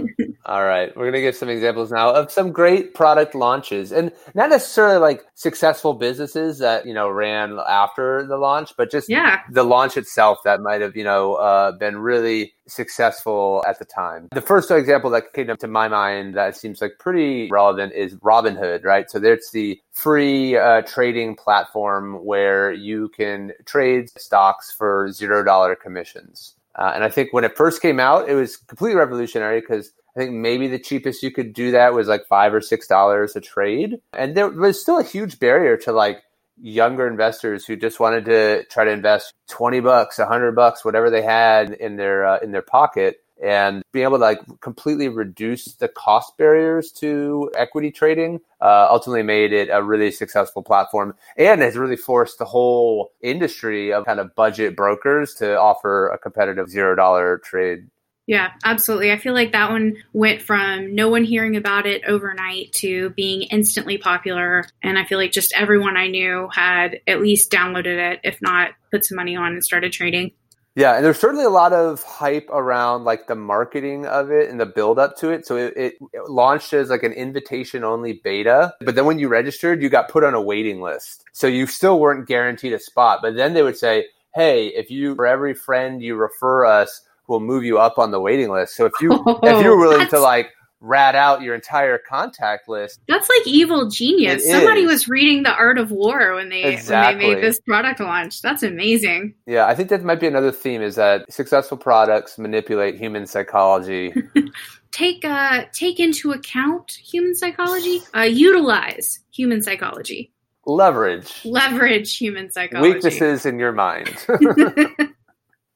All 0.48 0.64
right, 0.64 0.96
we're 0.96 1.04
gonna 1.04 1.20
give 1.20 1.36
some 1.36 1.50
examples 1.50 1.92
now 1.92 2.14
of 2.14 2.32
some 2.32 2.54
great 2.54 2.94
product 2.94 3.36
launches, 3.36 3.92
and 3.92 4.14
not 4.34 4.50
necessarily 4.50 4.98
like 4.98 5.26
successful 5.36 5.94
businesses 5.94 6.60
that 6.60 6.86
you 6.86 6.94
know 6.94 7.10
ran 7.10 7.60
after 7.68 8.26
the 8.26 8.38
launch, 8.38 8.74
but 8.78 8.90
just 8.90 9.10
yeah. 9.10 9.42
the 9.52 9.64
launch 9.64 9.98
itself 9.98 10.38
that 10.46 10.62
might 10.62 10.80
have 10.80 10.96
you 10.96 11.04
know 11.04 11.34
uh, 11.34 11.74
been 11.74 11.98
really 11.98 12.54
successful 12.66 13.62
at 13.68 13.78
the 13.78 13.84
time. 13.84 14.30
The 14.32 14.42
first 14.42 14.72
example 14.72 15.10
that 15.10 15.34
came 15.34 15.50
up 15.50 15.60
to 15.60 15.68
my 15.68 15.90
mind 15.90 16.36
that 16.36 16.56
seems 16.56 16.82
like 16.82 16.94
pretty 16.98 17.50
relevant 17.50 17.92
is 17.92 18.16
Robinhood, 18.16 18.86
right? 18.86 19.12
So 19.12 19.20
there's 19.20 19.50
the 19.52 19.82
free 19.92 20.56
uh, 20.56 20.84
trading 20.84 21.36
platform 21.36 22.24
where 22.26 22.72
you 22.72 23.10
can 23.10 23.52
trade 23.66 24.10
stocks 24.18 24.72
for 24.72 25.12
zero 25.12 25.44
dollar 25.44 25.76
commissions. 25.76 26.57
Uh, 26.78 26.92
and 26.94 27.04
I 27.04 27.10
think 27.10 27.34
when 27.34 27.44
it 27.44 27.58
first 27.58 27.82
came 27.82 28.00
out, 28.00 28.30
it 28.30 28.36
was 28.36 28.58
completely 28.58 28.98
revolutionary 28.98 29.62
because 29.62 29.92
I 30.16 30.20
think 30.20 30.32
maybe 30.32 30.68
the 30.68 30.80
cheapest 30.80 31.24
you 31.24 31.32
could 31.32 31.54
do 31.54 31.72
that 31.72 31.94
was 31.94 32.08
like 32.08 32.26
five 32.28 32.54
or 32.54 32.62
six 32.62 32.88
dollars 32.88 33.36
a 33.36 33.42
trade. 33.42 33.98
And 34.14 34.36
there 34.36 34.50
was 34.50 34.82
still 34.82 35.00
a 35.00 35.04
huge 35.04 35.40
barrier 35.40 35.78
to 35.78 35.92
like 35.92 36.22
younger 36.60 37.08
investors 37.08 37.66
who 37.66 37.76
just 37.76 38.00
wanted 38.00 38.26
to 38.26 38.64
try 38.66 38.84
to 38.84 38.92
invest 38.92 39.34
20 39.50 39.80
bucks, 39.80 40.18
100 40.18 40.56
bucks, 40.56 40.84
whatever 40.84 41.10
they 41.10 41.22
had 41.22 41.72
in 41.72 41.98
their 41.98 42.26
uh, 42.26 42.40
in 42.40 42.52
their 42.52 42.62
pocket 42.62 43.18
and 43.42 43.84
being 43.92 44.04
able 44.04 44.18
to 44.18 44.24
like 44.24 44.42
completely 44.62 45.08
reduce 45.10 45.74
the 45.76 45.88
cost 45.88 46.38
barriers 46.38 46.92
to 46.92 47.52
equity 47.56 47.92
trading 47.92 48.40
uh, 48.62 48.88
ultimately 48.90 49.24
made 49.24 49.54
it 49.54 49.70
a 49.72 49.82
really 49.84 50.12
successful 50.12 50.64
platform 50.64 51.14
and 51.38 51.62
has 51.62 51.78
really 51.78 51.98
forced 51.98 52.40
the 52.40 52.46
whole 52.46 53.12
industry 53.22 53.94
of 53.94 54.06
kind 54.06 54.20
of 54.20 54.34
budget 54.36 54.76
brokers 54.76 55.34
to 55.34 55.60
offer 55.60 56.10
a 56.10 56.18
competitive 56.18 56.70
zero 56.70 56.96
dollar 56.96 57.38
trade 57.40 57.88
yeah, 58.28 58.52
absolutely. 58.66 59.14
I 59.14 59.18
feel 59.18 59.34
like 59.34 59.54
that 59.54 59.72
one 59.72 59.96
went 60.12 60.42
from 60.42 60.94
no 60.94 61.08
one 61.08 61.24
hearing 61.24 61.56
about 61.56 61.86
it 61.86 62.04
overnight 62.06 62.74
to 62.74 63.12
being 63.12 63.44
instantly 63.44 63.98
popular. 63.98 64.66
And 64.84 65.00
I 65.00 65.06
feel 65.06 65.18
like 65.18 65.32
just 65.32 65.54
everyone 65.56 65.96
I 65.96 66.08
knew 66.08 66.50
had 66.54 67.00
at 67.08 67.22
least 67.22 67.50
downloaded 67.50 68.12
it, 68.12 68.20
if 68.26 68.42
not 68.42 68.72
put 68.92 69.06
some 69.06 69.16
money 69.16 69.38
on 69.38 69.54
and 69.54 69.64
started 69.64 69.94
trading. 69.94 70.34
Yeah, 70.78 70.96
and 70.96 71.04
there's 71.04 71.20
certainly 71.20 71.44
a 71.44 71.50
lot 71.50 71.74
of 71.74 72.04
hype 72.04 72.48
around 72.52 73.04
like 73.04 73.26
the 73.26 73.34
marketing 73.34 74.06
of 74.06 74.30
it 74.30 74.48
and 74.48 74.60
the 74.60 74.66
build 74.68 75.00
up 75.00 75.18
to 75.18 75.32
it. 75.32 75.44
So 75.48 75.58
it, 75.58 75.74
it, 75.76 75.96
launched 76.28 76.72
as 76.72 76.92
like 76.92 77.02
an 77.02 77.14
invitation 77.14 77.84
only 77.84 78.22
beta, 78.24 78.76
but 78.82 78.94
then 78.94 79.06
when 79.06 79.18
you 79.18 79.28
registered, 79.28 79.82
you 79.82 79.90
got 79.90 80.08
put 80.08 80.24
on 80.24 80.36
a 80.36 80.42
waiting 80.42 80.80
list. 80.80 81.24
So 81.34 81.48
you 81.48 81.66
still 81.66 82.00
weren't 82.00 82.28
guaranteed 82.28 82.74
a 82.74 82.80
spot. 82.80 83.22
But 83.24 83.36
then 83.36 83.56
they 83.56 83.64
would 83.64 83.76
say, 83.76 84.06
"Hey, 84.36 84.68
if 84.68 84.92
you 84.92 85.16
for 85.16 85.26
every 85.26 85.56
friend 85.56 86.00
you 86.00 86.16
refer 86.16 86.64
us, 86.64 87.02
we'll 87.28 87.40
move 87.40 87.64
you 87.64 87.80
up 87.80 87.98
on 87.98 88.12
the 88.12 88.20
waiting 88.20 88.52
list. 88.52 88.76
So 88.76 88.86
if 88.86 88.94
you 89.02 89.10
oh, 89.14 89.40
if 89.42 89.64
you're 89.64 89.78
willing 89.80 90.08
to 90.10 90.20
like 90.20 90.52
rat 90.80 91.16
out 91.16 91.42
your 91.42 91.56
entire 91.56 91.98
contact 91.98 92.70
list. 92.70 93.00
That's 93.08 93.28
like 93.30 93.48
evil 93.48 93.90
genius. 93.90 94.48
Somebody 94.50 94.82
is. 94.82 94.92
was 94.92 95.08
reading 95.08 95.44
the 95.44 95.54
art 95.54 95.78
of 95.78 95.92
war 95.92 96.36
when 96.36 96.50
they 96.50 96.64
exactly. 96.64 97.26
when 97.26 97.36
they 97.36 97.36
made 97.36 97.44
this 97.44 97.60
product 97.62 98.00
launch. 98.00 98.42
That's 98.42 98.64
amazing. 98.64 99.34
Yeah, 99.46 99.66
I 99.66 99.76
think 99.76 99.90
that 99.90 100.04
might 100.04 100.20
be 100.20 100.28
another 100.28 100.52
theme 100.52 100.82
is 100.82 100.96
that 100.96 101.32
successful 101.32 101.78
products 101.78 102.38
manipulate 102.38 102.96
human 102.96 103.26
psychology. 103.26 104.14
take 104.92 105.26
uh 105.26 105.66
take 105.74 106.00
into 106.00 106.32
account 106.32 106.92
human 106.92 107.36
psychology, 107.36 108.02
uh 108.16 108.22
utilize 108.22 109.20
human 109.32 109.62
psychology. 109.62 110.32
Leverage. 110.66 111.34
Leverage 111.46 112.18
human 112.18 112.52
psychology. 112.52 112.94
Weaknesses 112.94 113.46
in 113.46 113.58
your 113.58 113.72
mind. 113.72 114.26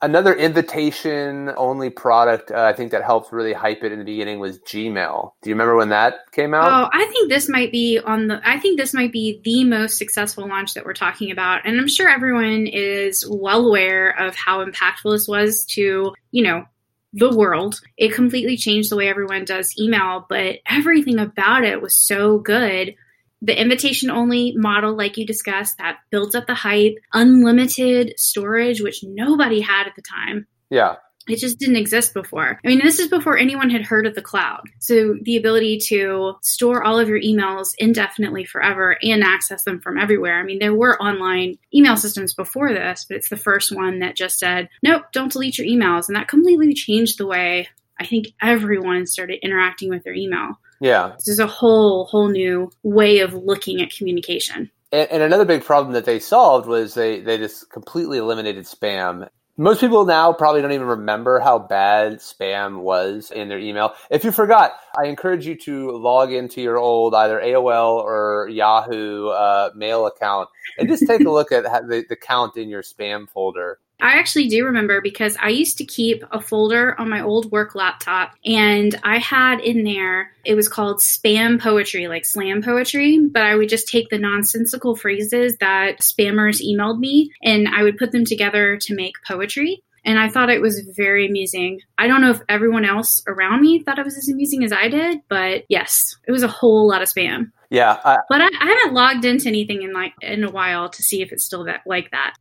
Another 0.03 0.33
invitation 0.33 1.51
only 1.57 1.91
product 1.91 2.49
uh, 2.49 2.63
I 2.63 2.73
think 2.73 2.91
that 2.91 3.03
helped 3.03 3.31
really 3.31 3.53
hype 3.53 3.83
it 3.83 3.91
in 3.91 3.99
the 3.99 4.05
beginning 4.05 4.39
was 4.39 4.57
Gmail. 4.59 5.33
Do 5.41 5.49
you 5.49 5.53
remember 5.53 5.75
when 5.75 5.89
that 5.89 6.31
came 6.31 6.55
out? 6.55 6.65
Oh, 6.65 6.89
I 6.91 7.05
think 7.05 7.29
this 7.29 7.47
might 7.47 7.71
be 7.71 7.99
on 7.99 8.27
the 8.27 8.41
I 8.43 8.59
think 8.59 8.79
this 8.79 8.95
might 8.95 9.11
be 9.11 9.41
the 9.43 9.63
most 9.63 9.99
successful 9.99 10.47
launch 10.47 10.73
that 10.73 10.85
we're 10.85 10.93
talking 10.93 11.29
about. 11.29 11.65
And 11.65 11.79
I'm 11.79 11.87
sure 11.87 12.09
everyone 12.09 12.65
is 12.65 13.27
well 13.29 13.67
aware 13.67 14.09
of 14.19 14.35
how 14.35 14.65
impactful 14.65 15.11
this 15.11 15.27
was 15.27 15.65
to, 15.65 16.13
you 16.31 16.43
know, 16.43 16.65
the 17.13 17.35
world. 17.35 17.79
It 17.97 18.13
completely 18.13 18.57
changed 18.57 18.89
the 18.89 18.95
way 18.95 19.07
everyone 19.07 19.45
does 19.45 19.77
email, 19.79 20.25
but 20.27 20.59
everything 20.65 21.19
about 21.19 21.63
it 21.63 21.81
was 21.81 21.95
so 21.95 22.39
good 22.39 22.95
the 23.41 23.59
invitation 23.59 24.11
only 24.11 24.53
model, 24.55 24.95
like 24.95 25.17
you 25.17 25.25
discussed, 25.25 25.77
that 25.77 25.97
builds 26.11 26.35
up 26.35 26.47
the 26.47 26.53
hype, 26.53 26.95
unlimited 27.13 28.13
storage, 28.17 28.81
which 28.81 29.03
nobody 29.03 29.61
had 29.61 29.87
at 29.87 29.95
the 29.95 30.01
time. 30.01 30.47
Yeah. 30.69 30.97
It 31.27 31.37
just 31.37 31.59
didn't 31.59 31.75
exist 31.75 32.13
before. 32.13 32.59
I 32.63 32.67
mean, 32.67 32.81
this 32.83 32.99
is 32.99 33.07
before 33.07 33.37
anyone 33.37 33.69
had 33.69 33.83
heard 33.83 34.07
of 34.07 34.15
the 34.15 34.23
cloud. 34.23 34.61
So 34.79 35.15
the 35.21 35.37
ability 35.37 35.79
to 35.87 36.33
store 36.41 36.83
all 36.83 36.97
of 36.97 37.07
your 37.07 37.21
emails 37.21 37.69
indefinitely 37.77 38.45
forever 38.45 38.97
and 39.03 39.23
access 39.23 39.63
them 39.63 39.79
from 39.81 39.99
everywhere. 39.99 40.39
I 40.39 40.43
mean, 40.43 40.59
there 40.59 40.73
were 40.73 41.01
online 41.01 41.57
email 41.73 41.95
systems 41.95 42.33
before 42.33 42.73
this, 42.73 43.05
but 43.07 43.17
it's 43.17 43.29
the 43.29 43.37
first 43.37 43.71
one 43.71 43.99
that 43.99 44.15
just 44.15 44.39
said, 44.39 44.69
nope, 44.81 45.03
don't 45.13 45.31
delete 45.31 45.59
your 45.59 45.67
emails. 45.67 46.07
And 46.07 46.15
that 46.15 46.27
completely 46.27 46.73
changed 46.73 47.19
the 47.19 47.27
way 47.27 47.69
I 47.99 48.05
think 48.05 48.33
everyone 48.41 49.05
started 49.05 49.39
interacting 49.43 49.89
with 49.89 50.03
their 50.03 50.15
email. 50.15 50.59
Yeah. 50.81 51.13
This 51.15 51.27
is 51.29 51.39
a 51.39 51.47
whole 51.47 52.05
whole 52.05 52.27
new 52.27 52.71
way 52.83 53.19
of 53.19 53.33
looking 53.35 53.81
at 53.81 53.91
communication. 53.91 54.71
And, 54.91 55.09
and, 55.11 55.23
another 55.23 55.45
big 55.45 55.63
problem 55.63 55.93
that 55.93 56.05
they 56.05 56.19
solved 56.19 56.67
was 56.67 56.95
they, 56.95 57.21
they 57.21 57.37
just 57.37 57.69
completely 57.69 58.17
eliminated 58.17 58.65
spam. 58.65 59.29
Most 59.57 59.79
people 59.79 60.05
now 60.05 60.33
probably 60.33 60.61
don't 60.61 60.71
even 60.71 60.87
remember 60.87 61.39
how 61.39 61.59
bad 61.59 62.13
spam 62.17 62.81
was 62.81 63.31
in 63.31 63.47
their 63.47 63.59
email. 63.59 63.93
If 64.09 64.23
you 64.23 64.31
forgot, 64.31 64.73
I 64.97 65.05
encourage 65.05 65.45
you 65.45 65.55
to 65.59 65.91
log 65.91 66.33
into 66.33 66.61
your 66.61 66.77
old 66.77 67.13
either 67.13 67.39
AOL 67.39 67.97
or 67.97 68.49
Yahoo 68.49 69.27
uh, 69.27 69.69
mail 69.75 70.07
account 70.07 70.49
and 70.79 70.89
just 70.89 71.05
take 71.05 71.21
a 71.21 71.29
look 71.29 71.51
at 71.51 71.63
the, 71.63 72.03
the 72.09 72.15
count 72.15 72.57
in 72.57 72.69
your 72.69 72.81
spam 72.81 73.29
folder 73.29 73.77
I 74.01 74.13
actually 74.13 74.47
do 74.47 74.65
remember 74.65 74.99
because 74.99 75.37
I 75.39 75.49
used 75.49 75.77
to 75.77 75.85
keep 75.85 76.23
a 76.31 76.41
folder 76.41 76.99
on 76.99 77.09
my 77.09 77.21
old 77.21 77.51
work 77.51 77.75
laptop 77.75 78.33
and 78.43 78.99
I 79.03 79.19
had 79.19 79.59
in 79.59 79.83
there, 79.83 80.31
it 80.43 80.55
was 80.55 80.67
called 80.67 80.97
spam 80.97 81.61
poetry, 81.61 82.07
like 82.07 82.25
slam 82.25 82.63
poetry, 82.63 83.19
but 83.19 83.43
I 83.43 83.55
would 83.55 83.69
just 83.69 83.87
take 83.87 84.09
the 84.09 84.17
nonsensical 84.17 84.95
phrases 84.95 85.55
that 85.57 85.99
spammers 85.99 86.65
emailed 86.65 86.97
me 86.97 87.31
and 87.43 87.67
I 87.67 87.83
would 87.83 87.97
put 87.97 88.11
them 88.11 88.25
together 88.25 88.77
to 88.81 88.95
make 88.95 89.13
poetry. 89.27 89.83
And 90.03 90.17
I 90.17 90.29
thought 90.29 90.49
it 90.49 90.61
was 90.61 90.79
very 90.97 91.27
amusing. 91.27 91.81
I 91.99 92.07
don't 92.07 92.21
know 92.21 92.31
if 92.31 92.41
everyone 92.49 92.85
else 92.85 93.21
around 93.27 93.61
me 93.61 93.83
thought 93.83 93.99
it 93.99 94.05
was 94.05 94.17
as 94.17 94.29
amusing 94.29 94.63
as 94.63 94.71
I 94.71 94.87
did, 94.87 95.19
but 95.29 95.65
yes, 95.69 96.17
it 96.27 96.31
was 96.31 96.41
a 96.41 96.47
whole 96.47 96.87
lot 96.87 97.03
of 97.03 97.07
spam. 97.07 97.51
Yeah, 97.69 97.99
I, 98.03 98.17
But 98.27 98.41
I, 98.41 98.47
I 98.59 98.65
haven't 98.65 98.95
logged 98.95 99.25
into 99.25 99.47
anything 99.47 99.83
in 99.83 99.93
like 99.93 100.13
in 100.21 100.43
a 100.43 100.49
while 100.49 100.89
to 100.89 101.03
see 101.03 101.21
if 101.21 101.31
it's 101.31 101.45
still 101.45 101.65
that 101.65 101.81
like 101.85 102.09
that. 102.11 102.33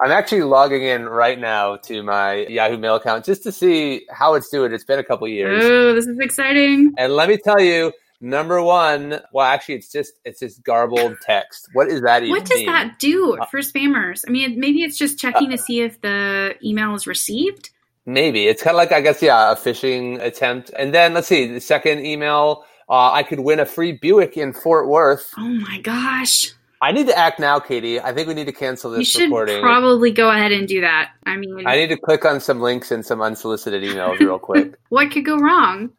I'm 0.00 0.10
actually 0.10 0.42
logging 0.42 0.82
in 0.82 1.08
right 1.08 1.38
now 1.38 1.76
to 1.76 2.02
my 2.02 2.46
Yahoo 2.48 2.76
Mail 2.76 2.96
account 2.96 3.24
just 3.24 3.42
to 3.44 3.52
see 3.52 4.06
how 4.10 4.34
it's 4.34 4.48
doing. 4.50 4.72
It's 4.72 4.84
been 4.84 4.98
a 4.98 5.04
couple 5.04 5.26
years, 5.28 5.64
Oh, 5.64 5.94
this 5.94 6.06
is 6.06 6.18
exciting. 6.18 6.92
and 6.98 7.14
let 7.14 7.28
me 7.30 7.38
tell 7.38 7.60
you, 7.60 7.92
number 8.20 8.60
one, 8.62 9.20
well, 9.32 9.46
actually, 9.46 9.76
it's 9.76 9.90
just 9.90 10.12
it's 10.24 10.40
just 10.40 10.62
garbled 10.64 11.16
text. 11.22 11.68
What 11.72 11.88
is 11.88 12.02
that 12.02 12.22
even? 12.22 12.30
What 12.30 12.44
does 12.44 12.58
mean? 12.58 12.66
that 12.66 12.98
do 12.98 13.38
for 13.50 13.60
spammers? 13.60 14.24
I 14.28 14.30
mean, 14.30 14.60
maybe 14.60 14.82
it's 14.82 14.98
just 14.98 15.18
checking 15.18 15.50
to 15.50 15.58
see 15.58 15.80
if 15.80 16.00
the 16.02 16.56
email 16.62 16.94
is 16.94 17.06
received. 17.06 17.70
Maybe 18.04 18.46
it's 18.46 18.62
kind 18.62 18.74
of 18.74 18.78
like 18.78 18.92
I 18.92 19.00
guess 19.00 19.20
yeah, 19.22 19.52
a 19.52 19.56
phishing 19.56 20.20
attempt. 20.20 20.70
And 20.78 20.94
then 20.94 21.14
let's 21.14 21.26
see 21.28 21.46
the 21.46 21.60
second 21.60 22.04
email. 22.04 22.64
Uh, 22.88 23.10
I 23.10 23.24
could 23.24 23.40
win 23.40 23.58
a 23.58 23.66
free 23.66 23.92
Buick 23.92 24.36
in 24.36 24.52
Fort 24.52 24.86
Worth. 24.88 25.32
Oh 25.36 25.48
my 25.48 25.80
gosh. 25.80 26.52
I 26.80 26.92
need 26.92 27.06
to 27.06 27.18
act 27.18 27.40
now, 27.40 27.58
Katie. 27.58 28.00
I 28.00 28.12
think 28.12 28.28
we 28.28 28.34
need 28.34 28.46
to 28.46 28.52
cancel 28.52 28.92
You 28.92 28.98
this 28.98 29.08
should 29.10 29.24
recording. 29.24 29.62
probably 29.62 30.10
go 30.10 30.30
ahead 30.30 30.52
and 30.52 30.68
do 30.68 30.80
that. 30.82 31.12
I 31.24 31.36
mean, 31.36 31.66
I 31.66 31.76
need 31.76 31.88
to 31.88 31.96
click 31.96 32.24
on 32.24 32.40
some 32.40 32.60
links 32.60 32.90
and 32.90 33.04
some 33.04 33.22
unsolicited 33.22 33.82
emails 33.82 34.18
real 34.18 34.38
quick. 34.38 34.74
what 34.90 35.10
could 35.10 35.24
go 35.24 35.38
wrong? 35.38 35.90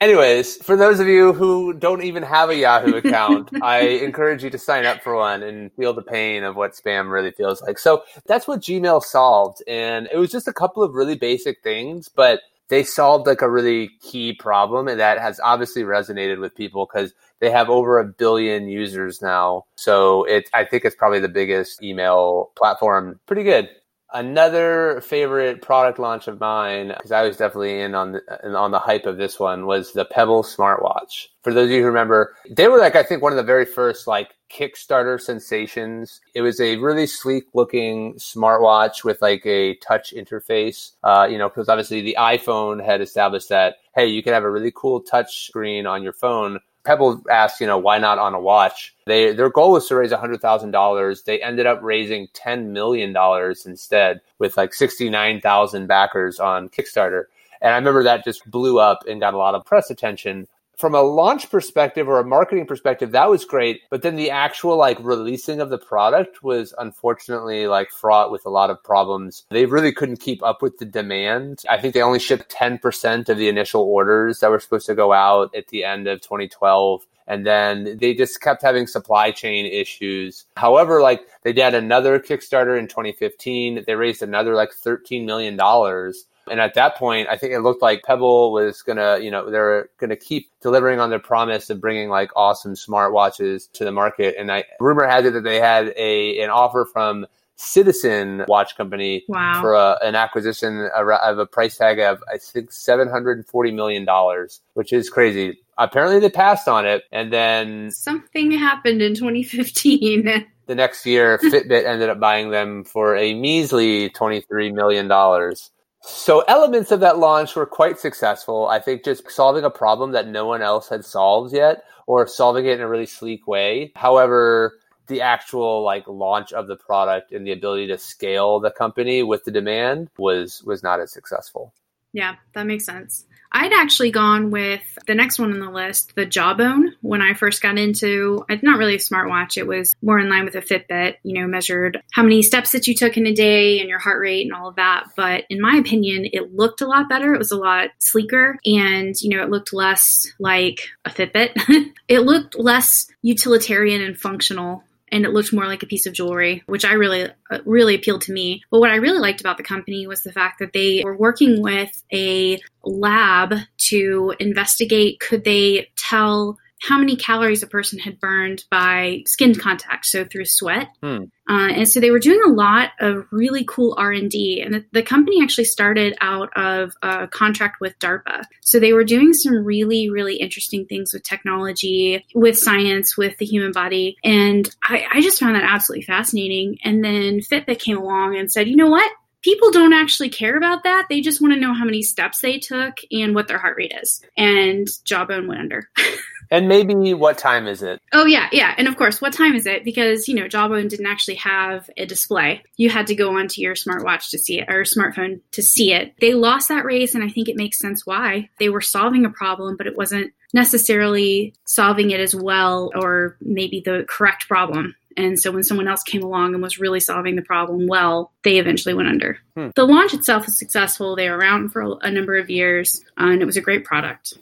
Anyways, 0.00 0.56
for 0.58 0.76
those 0.76 1.00
of 1.00 1.08
you 1.08 1.32
who 1.32 1.72
don't 1.72 2.02
even 2.02 2.22
have 2.22 2.50
a 2.50 2.56
Yahoo 2.56 2.96
account, 2.96 3.50
I 3.62 3.80
encourage 3.80 4.44
you 4.44 4.50
to 4.50 4.58
sign 4.58 4.84
up 4.86 5.02
for 5.02 5.16
one 5.16 5.42
and 5.42 5.72
feel 5.72 5.92
the 5.92 6.02
pain 6.02 6.44
of 6.44 6.54
what 6.54 6.74
spam 6.74 7.10
really 7.10 7.32
feels 7.32 7.60
like. 7.62 7.78
So 7.78 8.04
that's 8.26 8.46
what 8.46 8.60
Gmail 8.60 9.02
solved. 9.02 9.62
And 9.66 10.08
it 10.12 10.16
was 10.16 10.30
just 10.30 10.46
a 10.46 10.52
couple 10.52 10.82
of 10.84 10.94
really 10.94 11.16
basic 11.16 11.62
things, 11.62 12.08
but 12.08 12.40
they 12.68 12.82
solved 12.82 13.26
like 13.26 13.42
a 13.42 13.50
really 13.50 13.90
key 14.00 14.32
problem. 14.32 14.88
And 14.88 15.00
that 15.00 15.18
has 15.18 15.40
obviously 15.40 15.82
resonated 15.82 16.40
with 16.40 16.54
people 16.54 16.86
because 16.86 17.12
they 17.40 17.50
have 17.50 17.70
over 17.70 17.98
a 17.98 18.04
billion 18.04 18.68
users 18.68 19.22
now. 19.22 19.64
So 19.76 20.24
it, 20.24 20.48
I 20.54 20.64
think 20.64 20.84
it's 20.84 20.96
probably 20.96 21.20
the 21.20 21.28
biggest 21.28 21.82
email 21.82 22.50
platform. 22.56 23.20
Pretty 23.26 23.44
good. 23.44 23.68
Another 24.12 25.02
favorite 25.02 25.60
product 25.60 25.98
launch 25.98 26.28
of 26.28 26.40
mine, 26.40 26.88
because 26.88 27.12
I 27.12 27.22
was 27.22 27.36
definitely 27.36 27.80
in 27.80 27.94
on 27.94 28.12
the 28.12 28.56
on 28.56 28.70
the 28.70 28.78
hype 28.78 29.04
of 29.04 29.18
this 29.18 29.38
one, 29.38 29.66
was 29.66 29.92
the 29.92 30.06
Pebble 30.06 30.42
smartwatch. 30.42 31.26
For 31.42 31.52
those 31.52 31.66
of 31.66 31.70
you 31.72 31.80
who 31.80 31.86
remember, 31.86 32.34
they 32.48 32.68
were 32.68 32.78
like 32.78 32.96
I 32.96 33.02
think 33.02 33.22
one 33.22 33.32
of 33.32 33.36
the 33.36 33.42
very 33.42 33.66
first 33.66 34.06
like 34.06 34.34
Kickstarter 34.50 35.20
sensations. 35.20 36.22
It 36.34 36.40
was 36.40 36.58
a 36.58 36.76
really 36.76 37.06
sleek 37.06 37.44
looking 37.52 38.14
smartwatch 38.14 39.04
with 39.04 39.20
like 39.20 39.44
a 39.44 39.74
touch 39.76 40.14
interface. 40.14 40.92
Uh, 41.04 41.28
you 41.30 41.36
know, 41.36 41.50
because 41.50 41.68
obviously 41.68 42.00
the 42.00 42.16
iPhone 42.18 42.82
had 42.82 43.02
established 43.02 43.50
that 43.50 43.76
hey, 43.94 44.06
you 44.06 44.22
can 44.22 44.32
have 44.32 44.44
a 44.44 44.50
really 44.50 44.72
cool 44.74 45.00
touch 45.00 45.46
screen 45.46 45.86
on 45.86 46.02
your 46.02 46.12
phone. 46.12 46.60
Pebble 46.88 47.22
asked, 47.30 47.60
you 47.60 47.66
know, 47.66 47.76
why 47.76 47.98
not 47.98 48.18
on 48.18 48.32
a 48.32 48.40
watch? 48.40 48.94
They 49.04 49.34
their 49.34 49.50
goal 49.50 49.72
was 49.72 49.86
to 49.88 49.96
raise 49.96 50.10
hundred 50.10 50.40
thousand 50.40 50.70
dollars. 50.70 51.22
They 51.22 51.42
ended 51.42 51.66
up 51.66 51.80
raising 51.82 52.28
ten 52.32 52.72
million 52.72 53.12
dollars 53.12 53.66
instead, 53.66 54.22
with 54.38 54.56
like 54.56 54.72
sixty 54.72 55.10
nine 55.10 55.42
thousand 55.42 55.86
backers 55.86 56.40
on 56.40 56.70
Kickstarter. 56.70 57.24
And 57.60 57.74
I 57.74 57.76
remember 57.76 58.04
that 58.04 58.24
just 58.24 58.50
blew 58.50 58.78
up 58.78 59.00
and 59.06 59.20
got 59.20 59.34
a 59.34 59.36
lot 59.36 59.54
of 59.54 59.66
press 59.66 59.90
attention. 59.90 60.48
From 60.78 60.94
a 60.94 61.02
launch 61.02 61.50
perspective 61.50 62.08
or 62.08 62.20
a 62.20 62.24
marketing 62.24 62.64
perspective, 62.64 63.10
that 63.10 63.28
was 63.28 63.44
great. 63.44 63.80
But 63.90 64.02
then 64.02 64.14
the 64.14 64.30
actual 64.30 64.76
like 64.76 64.96
releasing 65.00 65.60
of 65.60 65.70
the 65.70 65.78
product 65.78 66.44
was 66.44 66.72
unfortunately 66.78 67.66
like 67.66 67.90
fraught 67.90 68.30
with 68.30 68.46
a 68.46 68.50
lot 68.50 68.70
of 68.70 68.84
problems. 68.84 69.44
They 69.50 69.66
really 69.66 69.92
couldn't 69.92 70.20
keep 70.20 70.40
up 70.40 70.62
with 70.62 70.78
the 70.78 70.84
demand. 70.84 71.64
I 71.68 71.80
think 71.80 71.94
they 71.94 72.02
only 72.02 72.20
shipped 72.20 72.54
10% 72.54 73.28
of 73.28 73.36
the 73.36 73.48
initial 73.48 73.82
orders 73.82 74.38
that 74.38 74.50
were 74.50 74.60
supposed 74.60 74.86
to 74.86 74.94
go 74.94 75.12
out 75.12 75.52
at 75.52 75.66
the 75.66 75.82
end 75.82 76.06
of 76.06 76.20
2012 76.20 77.04
and 77.26 77.44
then 77.44 77.98
they 77.98 78.14
just 78.14 78.40
kept 78.40 78.62
having 78.62 78.86
supply 78.86 79.30
chain 79.30 79.66
issues. 79.66 80.46
However, 80.56 81.02
like 81.02 81.26
they 81.42 81.52
did 81.52 81.74
another 81.74 82.18
Kickstarter 82.18 82.78
in 82.78 82.88
2015, 82.88 83.84
they 83.86 83.94
raised 83.94 84.22
another 84.22 84.54
like 84.54 84.72
13 84.72 85.26
million 85.26 85.56
dollars. 85.56 86.24
And 86.50 86.60
at 86.60 86.74
that 86.74 86.96
point, 86.96 87.28
I 87.28 87.36
think 87.36 87.52
it 87.52 87.60
looked 87.60 87.82
like 87.82 88.02
Pebble 88.02 88.52
was 88.52 88.82
gonna, 88.82 89.18
you 89.20 89.30
know, 89.30 89.50
they're 89.50 89.88
gonna 89.98 90.16
keep 90.16 90.48
delivering 90.62 91.00
on 91.00 91.10
their 91.10 91.18
promise 91.18 91.70
of 91.70 91.80
bringing 91.80 92.08
like 92.08 92.30
awesome 92.36 92.74
smartwatches 92.74 93.70
to 93.72 93.84
the 93.84 93.92
market. 93.92 94.34
And 94.38 94.50
I 94.50 94.64
rumor 94.80 95.06
has 95.06 95.24
it 95.24 95.32
that 95.34 95.44
they 95.44 95.60
had 95.60 95.92
a 95.96 96.40
an 96.40 96.50
offer 96.50 96.86
from 96.92 97.26
Citizen 97.56 98.44
Watch 98.46 98.76
Company 98.76 99.24
Wow. 99.28 99.60
for 99.60 99.74
a, 99.74 99.98
an 100.02 100.14
acquisition 100.14 100.88
of 100.94 101.38
a 101.38 101.46
price 101.46 101.76
tag 101.76 101.98
of 101.98 102.22
I 102.32 102.38
think 102.38 102.70
seven 102.72 103.08
hundred 103.08 103.38
and 103.38 103.46
forty 103.46 103.72
million 103.72 104.04
dollars, 104.04 104.60
which 104.74 104.92
is 104.92 105.10
crazy. 105.10 105.58
Apparently, 105.76 106.18
they 106.18 106.30
passed 106.30 106.66
on 106.68 106.86
it, 106.86 107.04
and 107.12 107.32
then 107.32 107.90
Something 107.92 108.50
happened 108.50 109.00
in 109.00 109.14
2015. 109.14 110.46
the 110.66 110.74
next 110.74 111.06
year, 111.06 111.38
Fitbit 111.38 111.84
ended 111.84 112.08
up 112.10 112.18
buying 112.20 112.50
them 112.50 112.84
for 112.84 113.16
a 113.16 113.34
measly 113.34 114.08
twenty 114.10 114.40
three 114.40 114.70
million 114.72 115.08
dollars. 115.08 115.70
So 116.10 116.40
elements 116.48 116.90
of 116.90 117.00
that 117.00 117.18
launch 117.18 117.54
were 117.54 117.66
quite 117.66 118.00
successful. 118.00 118.66
I 118.66 118.78
think 118.78 119.04
just 119.04 119.30
solving 119.30 119.64
a 119.64 119.70
problem 119.70 120.12
that 120.12 120.26
no 120.26 120.46
one 120.46 120.62
else 120.62 120.88
had 120.88 121.04
solved 121.04 121.52
yet, 121.52 121.84
or 122.06 122.26
solving 122.26 122.64
it 122.64 122.72
in 122.72 122.80
a 122.80 122.88
really 122.88 123.06
sleek 123.06 123.46
way. 123.46 123.92
However, 123.94 124.78
the 125.06 125.20
actual 125.20 125.82
like 125.82 126.06
launch 126.06 126.52
of 126.52 126.66
the 126.66 126.76
product 126.76 127.32
and 127.32 127.46
the 127.46 127.52
ability 127.52 127.88
to 127.88 127.98
scale 127.98 128.58
the 128.58 128.70
company 128.70 129.22
with 129.22 129.44
the 129.44 129.50
demand 129.50 130.08
was 130.18 130.62
was 130.64 130.82
not 130.82 130.98
as 130.98 131.12
successful. 131.12 131.74
Yeah, 132.12 132.36
that 132.54 132.66
makes 132.66 132.84
sense. 132.84 133.26
I'd 133.50 133.72
actually 133.72 134.10
gone 134.10 134.50
with 134.50 134.82
the 135.06 135.14
next 135.14 135.38
one 135.38 135.52
on 135.52 135.60
the 135.60 135.70
list, 135.70 136.14
the 136.14 136.26
Jawbone, 136.26 136.94
when 137.00 137.22
I 137.22 137.34
first 137.34 137.62
got 137.62 137.78
into 137.78 138.44
it's 138.48 138.62
not 138.62 138.78
really 138.78 138.96
a 138.96 138.98
smartwatch. 138.98 139.56
It 139.56 139.66
was 139.66 139.96
more 140.02 140.18
in 140.18 140.28
line 140.28 140.44
with 140.44 140.54
a 140.54 140.60
Fitbit, 140.60 141.16
you 141.22 141.40
know, 141.40 141.46
measured 141.46 142.02
how 142.12 142.22
many 142.22 142.42
steps 142.42 142.72
that 142.72 142.86
you 142.86 142.94
took 142.94 143.16
in 143.16 143.26
a 143.26 143.32
day 143.32 143.80
and 143.80 143.88
your 143.88 143.98
heart 143.98 144.20
rate 144.20 144.42
and 144.42 144.52
all 144.52 144.68
of 144.68 144.76
that. 144.76 145.08
But 145.16 145.44
in 145.48 145.60
my 145.60 145.76
opinion, 145.76 146.28
it 146.32 146.54
looked 146.54 146.82
a 146.82 146.86
lot 146.86 147.08
better. 147.08 147.32
It 147.32 147.38
was 147.38 147.52
a 147.52 147.56
lot 147.56 147.90
sleeker 147.98 148.58
and, 148.66 149.14
you 149.20 149.34
know, 149.34 149.42
it 149.42 149.50
looked 149.50 149.72
less 149.72 150.26
like 150.38 150.80
a 151.04 151.10
Fitbit. 151.10 151.52
it 152.08 152.20
looked 152.20 152.58
less 152.58 153.08
utilitarian 153.22 154.02
and 154.02 154.18
functional 154.18 154.84
and 155.12 155.24
it 155.24 155.30
looked 155.30 155.52
more 155.52 155.66
like 155.66 155.82
a 155.82 155.86
piece 155.86 156.06
of 156.06 156.12
jewelry, 156.12 156.62
which 156.66 156.84
I 156.84 156.92
really, 156.92 157.28
uh, 157.50 157.58
really 157.64 157.94
appealed 157.94 158.22
to 158.22 158.32
me. 158.32 158.62
But 158.70 158.80
what 158.80 158.90
I 158.90 158.96
really 158.96 159.18
liked 159.18 159.40
about 159.40 159.56
the 159.56 159.62
company 159.62 160.06
was 160.06 160.22
the 160.22 160.32
fact 160.32 160.58
that 160.58 160.72
they 160.72 161.02
were 161.04 161.16
working 161.16 161.62
with 161.62 162.02
a 162.12 162.60
lab 162.84 163.54
to 163.76 164.34
investigate 164.38 165.20
could 165.20 165.44
they 165.44 165.90
tell 165.96 166.58
how 166.80 166.98
many 166.98 167.16
calories 167.16 167.62
a 167.62 167.66
person 167.66 167.98
had 167.98 168.20
burned 168.20 168.64
by 168.70 169.22
skin 169.26 169.54
contact, 169.54 170.06
so 170.06 170.24
through 170.24 170.44
sweat. 170.44 170.88
Hmm. 171.02 171.24
Uh, 171.48 171.70
and 171.70 171.88
so 171.88 171.98
they 171.98 172.10
were 172.10 172.18
doing 172.18 172.40
a 172.44 172.52
lot 172.52 172.90
of 173.00 173.26
really 173.30 173.64
cool 173.66 173.94
r&d 173.96 174.60
and 174.60 174.74
the, 174.74 174.84
the 174.92 175.02
company 175.02 175.42
actually 175.42 175.64
started 175.64 176.14
out 176.20 176.50
of 176.56 176.92
a 177.02 177.26
contract 177.28 177.80
with 177.80 177.98
darpa. 177.98 178.44
So 178.60 178.78
they 178.78 178.92
were 178.92 179.04
doing 179.04 179.32
some 179.32 179.64
really 179.64 180.10
really 180.10 180.36
interesting 180.36 180.84
things 180.84 181.12
with 181.12 181.22
technology 181.22 182.24
with 182.34 182.58
science 182.58 183.16
with 183.16 183.38
the 183.38 183.46
human 183.46 183.72
body. 183.72 184.16
And 184.22 184.68
I, 184.84 185.06
I 185.10 185.20
just 185.22 185.40
found 185.40 185.54
that 185.54 185.64
absolutely 185.64 186.04
fascinating. 186.04 186.78
And 186.84 187.02
then 187.02 187.40
fitbit 187.40 187.78
came 187.78 187.96
along 187.96 188.36
and 188.36 188.52
said 188.52 188.68
you 188.68 188.76
know 188.76 188.90
what? 188.90 189.10
People 189.42 189.70
don't 189.70 189.92
actually 189.92 190.28
care 190.28 190.56
about 190.56 190.82
that. 190.82 191.06
They 191.08 191.20
just 191.20 191.40
want 191.40 191.54
to 191.54 191.60
know 191.60 191.72
how 191.72 191.84
many 191.84 192.02
steps 192.02 192.40
they 192.40 192.58
took 192.58 192.98
and 193.10 193.34
what 193.34 193.48
their 193.48 193.58
heart 193.58 193.76
rate 193.78 193.94
is. 194.02 194.22
And 194.36 194.86
jawbone 195.04 195.46
went 195.46 195.60
under 195.60 195.88
And 196.50 196.68
maybe 196.68 197.14
what 197.14 197.38
time 197.38 197.66
is 197.66 197.82
it? 197.82 198.00
Oh 198.12 198.26
yeah, 198.26 198.48
yeah, 198.52 198.74
and 198.78 198.88
of 198.88 198.96
course, 198.96 199.20
what 199.20 199.32
time 199.32 199.54
is 199.54 199.66
it? 199.66 199.84
Because 199.84 200.28
you 200.28 200.34
know, 200.34 200.48
Jawbone 200.48 200.88
didn't 200.88 201.06
actually 201.06 201.36
have 201.36 201.88
a 201.96 202.06
display. 202.06 202.62
You 202.76 202.90
had 202.90 203.06
to 203.08 203.14
go 203.14 203.36
onto 203.36 203.60
your 203.60 203.74
smartwatch 203.74 204.30
to 204.30 204.38
see 204.38 204.60
it 204.60 204.68
or 204.68 204.82
smartphone 204.82 205.40
to 205.52 205.62
see 205.62 205.92
it. 205.92 206.14
They 206.20 206.34
lost 206.34 206.68
that 206.68 206.84
race, 206.84 207.14
and 207.14 207.24
I 207.24 207.28
think 207.28 207.48
it 207.48 207.56
makes 207.56 207.78
sense 207.78 208.06
why 208.06 208.48
they 208.58 208.68
were 208.68 208.80
solving 208.80 209.24
a 209.24 209.30
problem, 209.30 209.76
but 209.76 209.86
it 209.86 209.96
wasn't 209.96 210.32
necessarily 210.54 211.54
solving 211.64 212.10
it 212.10 212.20
as 212.20 212.34
well, 212.34 212.90
or 212.94 213.36
maybe 213.40 213.82
the 213.84 214.06
correct 214.08 214.48
problem. 214.48 214.94
And 215.18 215.38
so 215.38 215.50
when 215.50 215.64
someone 215.64 215.88
else 215.88 216.04
came 216.04 216.22
along 216.22 216.54
and 216.54 216.62
was 216.62 216.78
really 216.78 217.00
solving 217.00 217.34
the 217.34 217.42
problem 217.42 217.88
well, 217.88 218.32
they 218.44 218.58
eventually 218.58 218.94
went 218.94 219.08
under. 219.08 219.38
Hmm. 219.56 219.70
The 219.74 219.84
launch 219.84 220.14
itself 220.14 220.46
was 220.46 220.56
successful. 220.56 221.16
They 221.16 221.28
were 221.28 221.36
around 221.36 221.70
for 221.70 221.98
a 222.02 222.10
number 222.10 222.36
of 222.36 222.48
years, 222.48 223.04
uh, 223.18 223.24
and 223.24 223.42
it 223.42 223.44
was 223.44 223.56
a 223.56 223.60
great 223.60 223.84
product. 223.84 224.34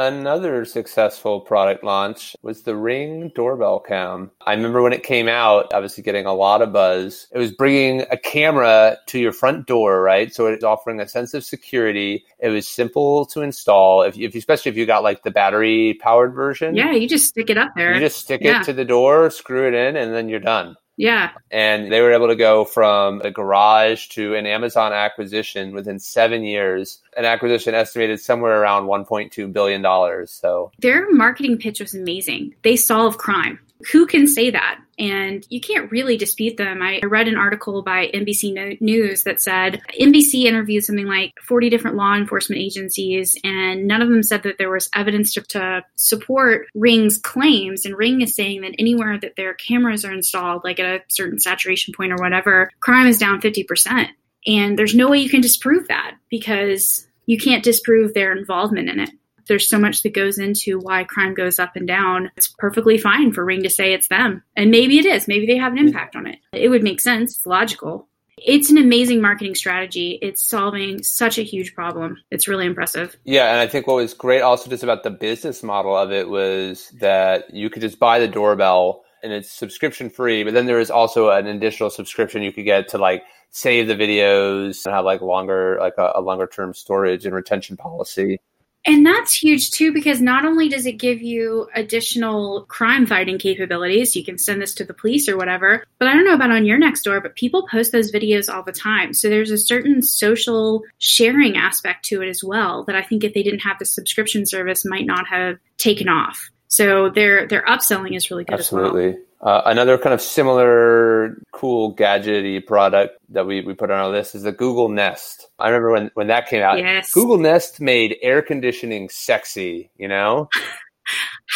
Another 0.00 0.64
successful 0.64 1.40
product 1.42 1.84
launch 1.84 2.34
was 2.40 2.62
the 2.62 2.74
Ring 2.74 3.30
doorbell 3.34 3.80
cam. 3.80 4.30
I 4.46 4.54
remember 4.54 4.80
when 4.80 4.94
it 4.94 5.02
came 5.02 5.28
out, 5.28 5.70
obviously 5.74 6.02
getting 6.02 6.24
a 6.24 6.32
lot 6.32 6.62
of 6.62 6.72
buzz. 6.72 7.28
It 7.32 7.36
was 7.36 7.52
bringing 7.52 8.06
a 8.10 8.16
camera 8.16 8.96
to 9.08 9.18
your 9.18 9.32
front 9.32 9.66
door, 9.66 10.00
right? 10.00 10.32
So 10.32 10.46
it's 10.46 10.64
offering 10.64 11.00
a 11.00 11.06
sense 11.06 11.34
of 11.34 11.44
security. 11.44 12.24
It 12.38 12.48
was 12.48 12.66
simple 12.66 13.26
to 13.26 13.42
install. 13.42 14.00
If, 14.00 14.16
if 14.16 14.34
especially 14.34 14.70
if 14.70 14.78
you 14.78 14.86
got 14.86 15.02
like 15.02 15.22
the 15.22 15.30
battery 15.30 15.98
powered 16.00 16.32
version. 16.32 16.74
Yeah, 16.74 16.92
you 16.92 17.06
just 17.06 17.26
stick 17.26 17.50
it 17.50 17.58
up 17.58 17.72
there. 17.76 17.92
You 17.92 18.00
just 18.00 18.20
stick 18.20 18.40
Yeah. 18.42 18.62
it 18.62 18.64
to 18.64 18.72
the 18.72 18.86
door, 18.86 19.28
screw 19.28 19.68
it 19.68 19.74
in, 19.74 19.96
and 19.96 20.14
then 20.14 20.30
you're 20.30 20.40
done. 20.40 20.76
Yeah. 21.00 21.30
And 21.50 21.90
they 21.90 22.02
were 22.02 22.12
able 22.12 22.28
to 22.28 22.36
go 22.36 22.66
from 22.66 23.22
a 23.24 23.30
garage 23.30 24.08
to 24.08 24.34
an 24.34 24.44
Amazon 24.44 24.92
acquisition 24.92 25.72
within 25.72 25.98
seven 25.98 26.44
years. 26.44 26.98
An 27.16 27.24
acquisition 27.24 27.74
estimated 27.74 28.20
somewhere 28.20 28.60
around 28.60 28.84
$1.2 28.84 29.50
billion. 29.50 30.26
So 30.26 30.72
Their 30.78 31.10
marketing 31.10 31.56
pitch 31.56 31.80
was 31.80 31.94
amazing. 31.94 32.54
They 32.64 32.76
solve 32.76 33.16
crime. 33.16 33.58
Who 33.92 34.06
can 34.06 34.26
say 34.26 34.50
that? 34.50 34.80
And 34.98 35.46
you 35.48 35.60
can't 35.60 35.90
really 35.90 36.16
dispute 36.16 36.56
them. 36.58 36.82
I 36.82 37.00
read 37.02 37.28
an 37.28 37.36
article 37.36 37.82
by 37.82 38.08
NBC 38.12 38.80
News 38.80 39.22
that 39.22 39.40
said 39.40 39.80
NBC 39.98 40.44
interviewed 40.44 40.84
something 40.84 41.06
like 41.06 41.32
40 41.42 41.70
different 41.70 41.96
law 41.96 42.14
enforcement 42.14 42.60
agencies, 42.60 43.36
and 43.42 43.86
none 43.86 44.02
of 44.02 44.10
them 44.10 44.22
said 44.22 44.42
that 44.42 44.58
there 44.58 44.70
was 44.70 44.90
evidence 44.94 45.32
to, 45.34 45.42
to 45.42 45.84
support 45.96 46.66
Ring's 46.74 47.16
claims. 47.16 47.86
And 47.86 47.96
Ring 47.96 48.20
is 48.20 48.34
saying 48.34 48.60
that 48.60 48.74
anywhere 48.78 49.18
that 49.18 49.36
their 49.36 49.54
cameras 49.54 50.04
are 50.04 50.12
installed, 50.12 50.64
like 50.64 50.78
at 50.78 50.86
a 50.86 51.02
certain 51.08 51.38
saturation 51.38 51.94
point 51.96 52.12
or 52.12 52.16
whatever, 52.16 52.70
crime 52.80 53.06
is 53.06 53.18
down 53.18 53.40
50%. 53.40 54.08
And 54.46 54.78
there's 54.78 54.94
no 54.94 55.08
way 55.08 55.18
you 55.18 55.30
can 55.30 55.40
disprove 55.40 55.88
that 55.88 56.16
because 56.30 57.06
you 57.26 57.38
can't 57.38 57.64
disprove 57.64 58.12
their 58.12 58.36
involvement 58.36 58.88
in 58.88 59.00
it 59.00 59.10
there's 59.46 59.68
so 59.68 59.78
much 59.78 60.02
that 60.02 60.14
goes 60.14 60.38
into 60.38 60.78
why 60.78 61.04
crime 61.04 61.34
goes 61.34 61.58
up 61.58 61.76
and 61.76 61.86
down. 61.86 62.30
It's 62.36 62.48
perfectly 62.48 62.98
fine 62.98 63.32
for 63.32 63.44
Ring 63.44 63.62
to 63.62 63.70
say 63.70 63.92
it's 63.92 64.08
them. 64.08 64.42
And 64.56 64.70
maybe 64.70 64.98
it 64.98 65.06
is. 65.06 65.28
Maybe 65.28 65.46
they 65.46 65.56
have 65.56 65.72
an 65.72 65.78
impact 65.78 66.16
on 66.16 66.26
it. 66.26 66.38
It 66.52 66.68
would 66.68 66.82
make 66.82 67.00
sense. 67.00 67.36
It's 67.36 67.46
logical. 67.46 68.08
It's 68.42 68.70
an 68.70 68.78
amazing 68.78 69.20
marketing 69.20 69.54
strategy. 69.54 70.18
It's 70.22 70.48
solving 70.48 71.02
such 71.02 71.38
a 71.38 71.42
huge 71.42 71.74
problem. 71.74 72.16
It's 72.30 72.48
really 72.48 72.64
impressive. 72.64 73.16
Yeah, 73.24 73.50
and 73.50 73.60
I 73.60 73.66
think 73.66 73.86
what 73.86 73.96
was 73.96 74.14
great 74.14 74.40
also 74.40 74.70
just 74.70 74.82
about 74.82 75.02
the 75.02 75.10
business 75.10 75.62
model 75.62 75.96
of 75.96 76.10
it 76.10 76.28
was 76.28 76.90
that 77.00 77.52
you 77.52 77.68
could 77.68 77.82
just 77.82 77.98
buy 77.98 78.18
the 78.18 78.28
doorbell 78.28 79.04
and 79.22 79.32
it's 79.32 79.50
subscription 79.50 80.08
free, 80.08 80.44
but 80.44 80.54
then 80.54 80.64
there 80.64 80.80
is 80.80 80.90
also 80.90 81.30
an 81.30 81.46
additional 81.46 81.90
subscription 81.90 82.42
you 82.42 82.52
could 82.52 82.64
get 82.64 82.88
to 82.88 82.98
like 82.98 83.22
save 83.50 83.88
the 83.88 83.94
videos 83.94 84.86
and 84.86 84.94
have 84.94 85.04
like 85.04 85.20
longer 85.20 85.76
like 85.80 85.94
a, 85.98 86.12
a 86.14 86.20
longer 86.20 86.46
term 86.46 86.72
storage 86.72 87.26
and 87.26 87.34
retention 87.34 87.76
policy. 87.76 88.40
And 88.86 89.04
that's 89.04 89.34
huge 89.34 89.70
too, 89.70 89.92
because 89.92 90.22
not 90.22 90.46
only 90.46 90.68
does 90.68 90.86
it 90.86 90.92
give 90.92 91.20
you 91.20 91.68
additional 91.74 92.64
crime 92.66 93.06
fighting 93.06 93.38
capabilities, 93.38 94.16
you 94.16 94.24
can 94.24 94.38
send 94.38 94.62
this 94.62 94.74
to 94.74 94.84
the 94.84 94.94
police 94.94 95.28
or 95.28 95.36
whatever, 95.36 95.84
but 95.98 96.08
I 96.08 96.14
don't 96.14 96.24
know 96.24 96.34
about 96.34 96.50
on 96.50 96.64
your 96.64 96.78
next 96.78 97.02
door, 97.02 97.20
but 97.20 97.36
people 97.36 97.68
post 97.70 97.92
those 97.92 98.10
videos 98.10 98.52
all 98.52 98.62
the 98.62 98.72
time. 98.72 99.12
So 99.12 99.28
there's 99.28 99.50
a 99.50 99.58
certain 99.58 100.00
social 100.02 100.82
sharing 100.98 101.56
aspect 101.56 102.06
to 102.06 102.22
it 102.22 102.28
as 102.28 102.42
well 102.42 102.84
that 102.84 102.96
I 102.96 103.02
think 103.02 103.22
if 103.22 103.34
they 103.34 103.42
didn't 103.42 103.60
have 103.60 103.78
the 103.78 103.84
subscription 103.84 104.46
service 104.46 104.84
might 104.84 105.06
not 105.06 105.26
have 105.26 105.58
taken 105.76 106.08
off. 106.08 106.50
So 106.68 107.10
their 107.10 107.46
their 107.48 107.64
upselling 107.66 108.16
is 108.16 108.30
really 108.30 108.44
good 108.44 108.60
as 108.60 108.72
well. 108.72 108.94
Uh, 109.42 109.62
another 109.64 109.96
kind 109.96 110.12
of 110.12 110.20
similar 110.20 111.34
cool 111.52 111.94
gadgety 111.94 112.64
product 112.64 113.18
that 113.30 113.46
we, 113.46 113.62
we 113.62 113.72
put 113.72 113.90
on 113.90 113.98
our 113.98 114.10
list 114.10 114.34
is 114.34 114.42
the 114.42 114.52
Google 114.52 114.90
Nest. 114.90 115.48
I 115.58 115.68
remember 115.68 115.92
when, 115.92 116.10
when 116.12 116.26
that 116.26 116.46
came 116.48 116.62
out. 116.62 116.78
Yes. 116.78 117.10
Google 117.12 117.38
Nest 117.38 117.80
made 117.80 118.16
air 118.20 118.42
conditioning 118.42 119.08
sexy, 119.08 119.90
you 119.96 120.08
know? 120.08 120.48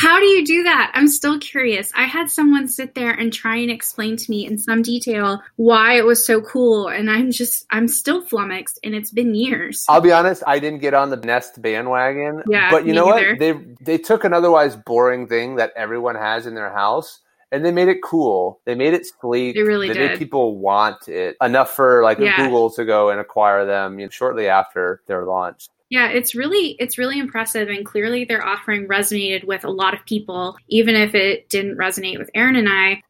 How 0.00 0.19
do 0.19 0.25
you 0.26 0.45
do 0.45 0.64
that? 0.64 0.91
I'm 0.95 1.07
still 1.07 1.38
curious. 1.38 1.93
I 1.95 2.05
had 2.05 2.29
someone 2.29 2.67
sit 2.67 2.95
there 2.97 3.12
and 3.12 3.33
try 3.33 3.57
and 3.57 3.71
explain 3.71 4.17
to 4.17 4.25
me 4.29 4.45
in 4.45 4.59
some 4.59 4.83
detail 4.83 5.41
why 5.55 5.97
it 5.97 6.05
was 6.05 6.26
so 6.26 6.41
cool, 6.41 6.88
and 6.88 7.09
I'm 7.09 7.31
just, 7.31 7.64
I'm 7.71 7.87
still 7.87 8.21
flummoxed, 8.21 8.81
and 8.83 8.95
it's 8.95 9.12
been 9.12 9.37
years. 9.37 9.85
I'll 9.88 10.00
be 10.00 10.11
honest, 10.11 10.43
I 10.49 10.59
didn't 10.59 10.81
get 10.81 10.95
on 10.95 11.11
the 11.11 11.17
Nest 11.17 11.62
bandwagon. 11.62 12.43
Yeah, 12.49 12.73
But 12.73 12.87
you 12.87 12.93
know 12.93 13.11
neither. 13.11 13.31
what? 13.31 13.38
They 13.38 13.53
they 13.81 13.99
took 13.99 14.25
an 14.25 14.33
otherwise 14.33 14.75
boring 14.75 15.29
thing 15.29 15.57
that 15.57 15.73
everyone 15.76 16.17
has 16.17 16.47
in 16.47 16.57
their 16.57 16.73
house 16.73 17.21
and 17.55 17.65
they 17.65 17.71
made 17.71 17.89
it 17.89 18.03
cool. 18.03 18.61
They 18.65 18.75
made 18.75 18.95
it 18.95 19.07
sleek. 19.07 19.55
They 19.55 19.63
really 19.63 19.88
they 19.88 19.95
did. 19.95 20.11
made 20.11 20.19
people 20.19 20.59
want 20.59 21.09
it 21.09 21.37
enough 21.40 21.71
for 21.71 22.03
like 22.03 22.19
Yeah. 22.19 22.37
Google 22.37 22.71
to 22.71 22.85
go 22.85 23.11
and 23.11 23.21
acquire 23.21 23.64
them 23.64 23.99
you 23.99 24.07
know, 24.07 24.11
shortly 24.11 24.49
after 24.49 25.01
their 25.07 25.25
launch. 25.25 25.69
Yeah, 25.90 26.09
it's 26.09 26.35
really, 26.35 26.77
it's 26.81 26.99
really 26.99 27.19
impressive, 27.21 27.69
and 27.69 27.87
clearly 27.87 28.25
their 28.25 28.45
offering 28.45 28.88
resonated 28.88 29.45
with 29.45 29.64
a 29.64 29.71
lot 29.71 29.95
of 29.95 30.05
people, 30.07 30.57
even 30.69 30.97
if 30.97 31.14
it 31.14 31.49
didn't 31.51 31.77
resonate 31.79 32.19
with 32.19 32.31
Aaron 32.35 32.57
and 32.57 32.69
I. 32.69 33.03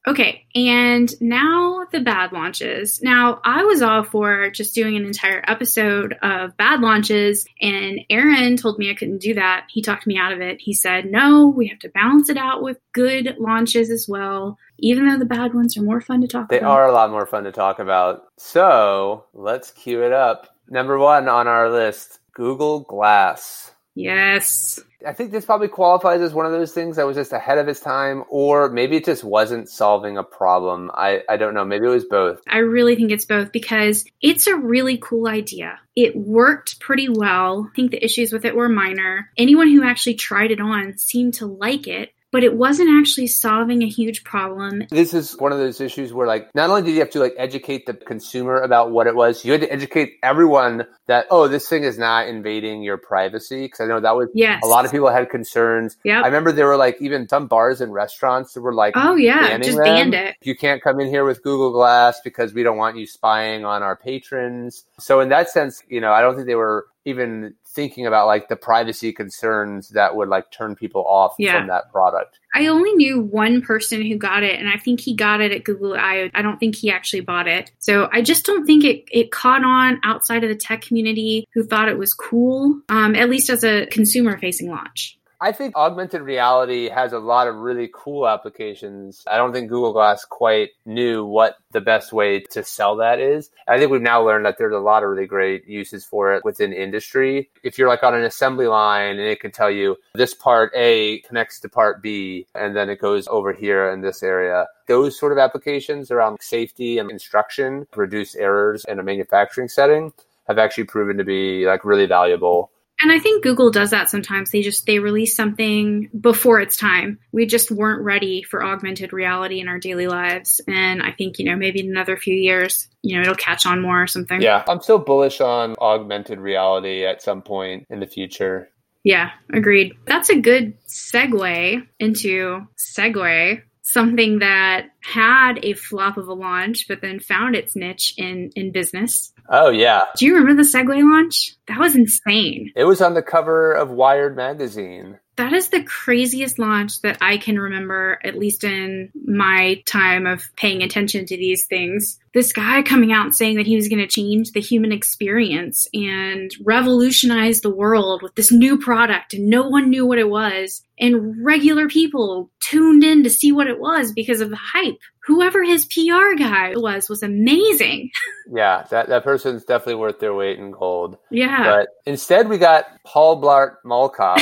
Okay, 0.08 0.48
and 0.56 1.14
now 1.22 1.86
the 1.92 2.00
bad 2.00 2.32
launches. 2.32 3.02
Now, 3.04 3.40
I 3.44 3.64
was 3.64 3.84
all 3.84 4.04
for 4.04 4.50
just 4.50 4.74
doing 4.74 4.96
an 4.98 5.06
entire 5.06 5.44
episode 5.48 6.18
of 6.24 6.58
bad 6.58 6.82
launches, 6.82 7.46
and 7.62 8.02
Aaron 8.10 8.58
told 8.58 8.80
me 8.80 8.90
I 8.90 8.96
couldn't 8.96 9.22
do 9.22 9.36
that. 9.36 9.68
He 9.70 9.84
talked 9.84 10.08
me 10.08 10.18
out 10.18 10.34
of 10.34 10.42
it. 10.42 10.60
He 10.60 10.74
said, 10.74 11.06
no, 11.06 11.54
we 11.56 11.68
have 11.68 11.78
to 11.80 11.90
balance 11.90 12.30
it 12.30 12.38
out 12.38 12.64
with 12.64 12.80
good 12.94 13.36
launches 13.40 13.92
as 13.92 14.08
well, 14.10 14.58
even 14.80 15.08
though 15.08 15.20
the 15.20 15.26
bad 15.26 15.54
ones 15.54 15.78
are 15.78 15.84
more 15.84 16.02
fun 16.02 16.22
to 16.22 16.28
talk 16.28 16.50
They 16.50 16.58
about. 16.58 16.68
They 16.68 16.72
are 16.72 16.88
a 16.88 16.94
lot 16.94 17.12
more 17.12 17.28
fun 17.28 17.44
to 17.44 17.52
talk 17.52 17.78
about. 17.78 18.24
So 18.38 19.26
let's 19.36 19.72
cue 19.72 20.04
it 20.04 20.14
up. 20.14 20.48
Number 20.68 20.98
one 20.98 21.28
on 21.28 21.48
our 21.48 21.70
list 21.70 22.20
Google 22.34 22.80
Glass. 22.80 23.72
Yes. 23.94 24.80
I 25.06 25.14
think 25.14 25.32
this 25.32 25.46
probably 25.46 25.68
qualifies 25.68 26.22
as 26.22 26.34
one 26.34 26.46
of 26.46 26.52
those 26.52 26.72
things 26.72 26.96
that 26.96 27.06
was 27.06 27.18
just 27.18 27.34
ahead 27.34 27.58
of 27.58 27.68
its 27.68 27.80
time, 27.80 28.24
or 28.30 28.70
maybe 28.70 28.98
it 28.98 29.06
just 29.06 29.24
wasn't 29.24 29.70
solving 29.70 30.18
a 30.18 30.24
problem. 30.24 30.92
I, 30.94 31.22
I 31.30 31.38
don't 31.38 31.54
know. 31.54 31.66
Maybe 31.66 31.86
it 31.86 31.90
was 31.90 32.06
both. 32.06 32.42
I 32.48 32.60
really 32.60 32.96
think 32.96 33.12
it's 33.12 33.26
both 33.26 33.52
because 33.52 34.06
it's 34.22 34.48
a 34.48 34.56
really 34.56 34.98
cool 34.98 35.28
idea. 35.28 35.80
It 35.96 36.16
worked 36.16 36.80
pretty 36.80 37.10
well. 37.10 37.70
I 37.72 37.76
think 37.76 37.92
the 37.92 38.04
issues 38.04 38.32
with 38.32 38.46
it 38.46 38.56
were 38.56 38.70
minor. 38.70 39.30
Anyone 39.38 39.70
who 39.70 39.84
actually 39.84 40.16
tried 40.16 40.52
it 40.52 40.62
on 40.62 40.98
seemed 40.98 41.36
to 41.36 41.46
like 41.46 41.88
it, 41.88 42.14
but 42.32 42.44
it 42.44 42.56
wasn't 42.56 42.90
actually 42.90 43.28
solving 43.28 43.84
a 43.84 43.88
huge 43.88 44.24
problem. 44.24 44.84
This 44.90 45.14
is 45.14 45.38
one 45.38 45.52
of 45.52 45.58
those 45.58 45.82
issues 45.82 46.14
where, 46.14 46.28
like, 46.28 46.54
not 46.56 46.70
only 46.70 46.82
did 46.84 46.92
you 46.94 47.00
have 47.00 47.10
to 47.12 47.20
like 47.20 47.36
educate 47.38 47.86
the 47.86 47.94
consumer 47.94 48.60
about 48.62 48.92
what 48.92 49.08
it 49.08 49.16
was, 49.16 49.44
you 49.46 49.52
had 49.52 49.62
to 49.62 49.72
educate 49.72 50.14
everyone 50.24 50.86
that 51.08 51.26
oh, 51.30 51.48
this 51.48 51.68
thing 51.68 51.84
is 51.84 51.98
not 51.98 52.28
invading 52.28 52.84
your 52.84 52.98
privacy. 52.98 53.64
Because 53.64 53.82
I 53.82 53.86
know 53.86 54.00
that 54.00 54.16
was 54.16 54.30
Yes. 54.34 54.62
a 54.64 54.68
lot 54.68 54.86
of 54.86 54.92
people 54.92 55.10
had 55.10 55.30
concerns. 55.30 55.98
Yep. 56.04 56.24
I 56.24 56.28
remember 56.28 56.52
there 56.52 56.68
were 56.68 56.78
like 56.78 56.98
even 57.02 57.28
some 57.28 57.48
bars 57.48 57.82
and 57.82 57.94
restaurants 57.94 58.54
that 58.54 58.62
were 58.62 58.74
like, 58.74 58.94
Oh 58.96 59.16
yeah, 59.16 59.58
just 59.58 59.78
them. 59.78 59.84
banned 59.84 60.14
it. 60.14 60.36
You 60.42 60.56
can't 60.56 60.82
come 60.82 61.00
in 61.00 61.08
here 61.08 61.26
with 61.26 61.44
Google 61.44 61.72
Glass 61.72 62.22
because 62.24 62.54
we 62.54 62.64
don't 62.64 62.78
want 62.78 62.98
you 62.98 63.06
spying 63.06 63.66
on 63.66 63.84
our 63.84 63.96
patrons. 63.96 64.86
So 65.00 65.20
in 65.20 65.30
that 65.30 65.50
sense, 65.50 65.84
you 65.90 66.00
know, 66.02 66.12
I 66.14 66.22
don't 66.22 66.36
think 66.36 66.48
they 66.48 66.56
were 66.56 66.88
even 67.06 67.56
thinking 67.74 68.06
about 68.06 68.28
like 68.28 68.50
the 68.50 68.56
privacy 68.56 69.14
concerns 69.14 69.90
that 69.90 70.16
would 70.16 70.30
like 70.30 70.52
turn 70.52 70.76
people 70.76 71.06
off 71.08 71.36
Yeah. 71.40 71.58
from 71.58 71.68
that 71.68 71.92
product. 71.92 72.40
I 72.54 72.68
only 72.68 72.92
knew 72.94 73.22
one 73.22 73.62
person 73.62 74.02
who 74.06 74.18
got 74.18 74.44
it, 74.44 74.60
and 74.60 74.68
I 74.68 74.78
think 74.78 75.00
he 75.00 75.16
got 75.16 75.40
it 75.40 75.54
at 75.54 75.64
Google 75.64 75.94
i 75.96 76.30
don't 76.42 76.60
think 76.60 76.76
he 76.76 76.92
actually 76.92 77.22
bought 77.22 77.48
it. 77.48 77.72
So 77.80 78.10
I 78.12 78.22
just 78.22 78.46
don't 78.46 78.66
think 78.66 78.84
it, 78.84 79.06
it 79.12 79.32
caught 79.32 79.64
on 79.64 80.02
outside 80.04 80.44
of 80.44 80.50
the 80.50 80.56
tech 80.56 80.82
community 80.82 81.48
who 81.54 81.64
thought 81.64 81.88
it 81.88 81.98
was 81.98 82.14
cool, 82.14 82.82
um, 82.90 83.16
at 83.16 83.30
least 83.30 83.50
as 83.50 83.64
a 83.64 83.86
consumer 83.88 84.38
facing 84.38 84.70
launch. 84.70 85.18
I 85.44 85.52
think 85.52 85.76
augmented 85.76 86.22
reality 86.22 86.88
has 86.88 87.14
a 87.14 87.20
lot 87.20 87.48
of 87.48 87.56
really 87.56 87.90
cool 87.92 88.28
applications. 88.28 89.24
I 89.26 89.38
don't 89.38 89.52
think 89.52 89.70
Google 89.70 89.92
Glass 89.92 90.24
quite 90.24 90.70
knew 90.86 91.26
what 91.26 91.56
the 91.72 91.82
best 91.82 92.14
way 92.14 92.42
to 92.52 92.64
sell 92.64 92.96
that 92.98 93.20
is. 93.20 93.50
I 93.68 93.80
think 93.80 93.90
we've 93.90 94.04
now 94.04 94.24
learned 94.24 94.46
that 94.46 94.60
there's 94.60 94.76
a 94.76 94.78
lot 94.78 95.02
of 95.02 95.10
really 95.10 95.26
great 95.26 95.68
uses 95.68 96.06
for 96.06 96.32
it 96.36 96.46
within 96.46 96.72
industry. 96.74 97.50
If 97.64 97.80
you're 97.80 97.90
like 97.90 98.04
on 98.04 98.14
an 98.14 98.24
assembly 98.24 98.68
line 98.68 99.18
and 99.18 99.28
it 99.28 99.40
can 99.40 99.52
tell 99.52 99.72
you 99.72 99.98
this 100.14 100.36
part 100.36 100.72
A 100.76 101.22
connects 101.22 101.60
to 101.62 101.70
part 101.70 102.04
B 102.04 102.46
and 102.54 102.76
then 102.76 102.92
it 102.92 103.02
goes 103.02 103.28
over 103.28 103.52
here 103.52 103.90
in 103.90 104.02
this 104.02 104.22
area. 104.22 104.68
Those 104.88 105.18
sort 105.18 105.32
of 105.32 105.40
applications 105.40 106.12
around 106.12 106.38
safety 106.40 107.00
and 107.00 107.10
instruction, 107.10 107.88
reduce 107.96 108.36
errors 108.36 108.86
in 108.88 109.00
a 109.00 109.04
manufacturing 109.04 109.70
setting 109.70 110.14
have 110.48 110.60
actually 110.60 110.84
proven 110.84 111.18
to 111.18 111.24
be 111.24 111.66
like 111.66 111.86
really 111.86 112.06
valuable. 112.06 112.72
And 113.02 113.12
I 113.12 113.20
think 113.20 113.44
Google 113.44 113.72
does 113.72 113.90
that 113.92 114.10
sometimes. 114.10 114.52
They 114.52 114.62
just 114.62 114.86
they 114.86 115.00
release 115.00 115.36
something 115.36 116.10
before 116.20 116.60
its 116.60 116.78
time. 116.78 117.20
We 117.32 117.46
just 117.46 117.72
weren't 117.72 118.04
ready 118.04 118.44
for 118.44 118.64
augmented 118.64 119.12
reality 119.14 119.60
in 119.60 119.68
our 119.68 119.80
daily 119.80 120.08
lives. 120.08 120.62
And 120.68 121.02
I 121.02 121.12
think, 121.12 121.40
you 121.40 121.46
know, 121.46 121.56
maybe 121.56 121.80
in 121.80 121.90
another 121.90 122.18
few 122.18 122.36
years, 122.36 122.88
you 123.02 123.16
know, 123.16 123.22
it'll 123.22 123.36
catch 123.36 123.66
on 123.66 123.82
more 123.82 124.04
or 124.04 124.08
something. 124.08 124.42
Yeah, 124.42 124.64
I'm 124.68 124.82
still 124.82 125.00
bullish 125.00 125.42
on 125.42 125.76
augmented 125.80 126.40
reality 126.40 127.06
at 127.06 127.22
some 127.22 127.42
point 127.42 127.88
in 127.90 128.00
the 128.00 128.08
future. 128.08 128.70
Yeah, 129.04 129.32
agreed. 129.52 129.94
That's 130.06 130.30
a 130.30 130.40
good 130.40 130.78
segue 130.86 131.88
into 132.00 132.68
Segway 132.78 133.64
something 133.92 134.40
that 134.40 134.88
had 135.02 135.60
a 135.64 135.74
flop 135.74 136.18
of 136.18 136.28
a 136.28 136.34
launch, 136.34 136.88
but 136.88 137.02
then 137.02 137.20
found 137.20 137.56
its 137.56 137.76
niche 137.76 138.14
in 138.18 138.52
in 138.56 138.72
business. 138.72 139.34
Oh 139.50 139.70
yeah. 139.70 140.02
Do 140.18 140.26
you 140.26 140.36
remember 140.36 140.62
the 140.62 140.70
Segway 140.70 141.02
launch? 141.04 141.56
That 141.68 141.80
was 141.80 141.96
insane. 141.96 142.72
It 142.76 142.86
was 142.86 143.02
on 143.02 143.14
the 143.14 143.22
cover 143.22 143.74
of 143.74 143.90
Wired 143.90 144.36
magazine. 144.36 145.20
That 145.38 145.54
is 145.54 145.70
the 145.70 145.84
craziest 145.84 146.60
launch 146.60 147.02
that 147.02 147.18
I 147.22 147.38
can 147.38 147.58
remember, 147.58 148.20
at 148.24 148.38
least 148.38 148.64
in 148.64 149.12
my 149.26 149.82
time 149.86 150.28
of 150.28 150.44
paying 150.56 150.84
attention 150.84 151.26
to 151.26 151.38
these 151.38 151.66
things. 151.66 152.20
This 152.34 152.54
guy 152.54 152.82
coming 152.82 153.12
out 153.12 153.34
saying 153.34 153.58
that 153.58 153.68
he 153.68 153.76
was 153.76 153.90
going 153.90 154.00
to 154.00 154.08
change 154.08 154.52
the 154.52 154.62
human 154.62 154.92
experience 154.92 155.88
and 155.94 156.50
revolutionize 156.64 157.60
the 157.62 157.70
world 157.70 158.22
with 158.22 158.36
this 158.36 158.52
new 158.52 158.78
product, 158.78 159.34
and 159.34 159.50
no 159.50 159.68
one 159.68 159.90
knew 159.90 160.06
what 160.06 160.18
it 160.18 160.30
was. 160.30 160.84
And 160.98 161.44
regular 161.44 161.88
people 161.90 162.50
tuned 162.62 163.04
in 163.04 163.24
to 163.24 163.30
see 163.30 163.52
what 163.52 163.68
it 163.68 163.80
was 163.80 164.14
because 164.14 164.40
of 164.40 164.50
the 164.50 164.56
hype. 164.56 165.00
Whoever 165.26 165.64
his 165.64 165.86
PR 165.86 166.36
guy 166.38 166.74
was 166.76 167.10
was 167.10 167.24
amazing. 167.24 168.12
Yeah, 168.54 168.86
that, 168.90 169.08
that 169.08 169.24
person's 169.24 169.64
definitely 169.64 169.96
worth 169.96 170.20
their 170.20 170.34
weight 170.34 170.60
in 170.60 170.72
gold. 170.72 171.18
Yeah. 171.30 171.64
But 171.64 171.90
instead, 172.06 172.50
we 172.50 172.58
got 172.58 172.86
Paul 173.06 173.42
Blart 173.42 173.76
Mall 173.86 174.10
Cop. 174.18 174.40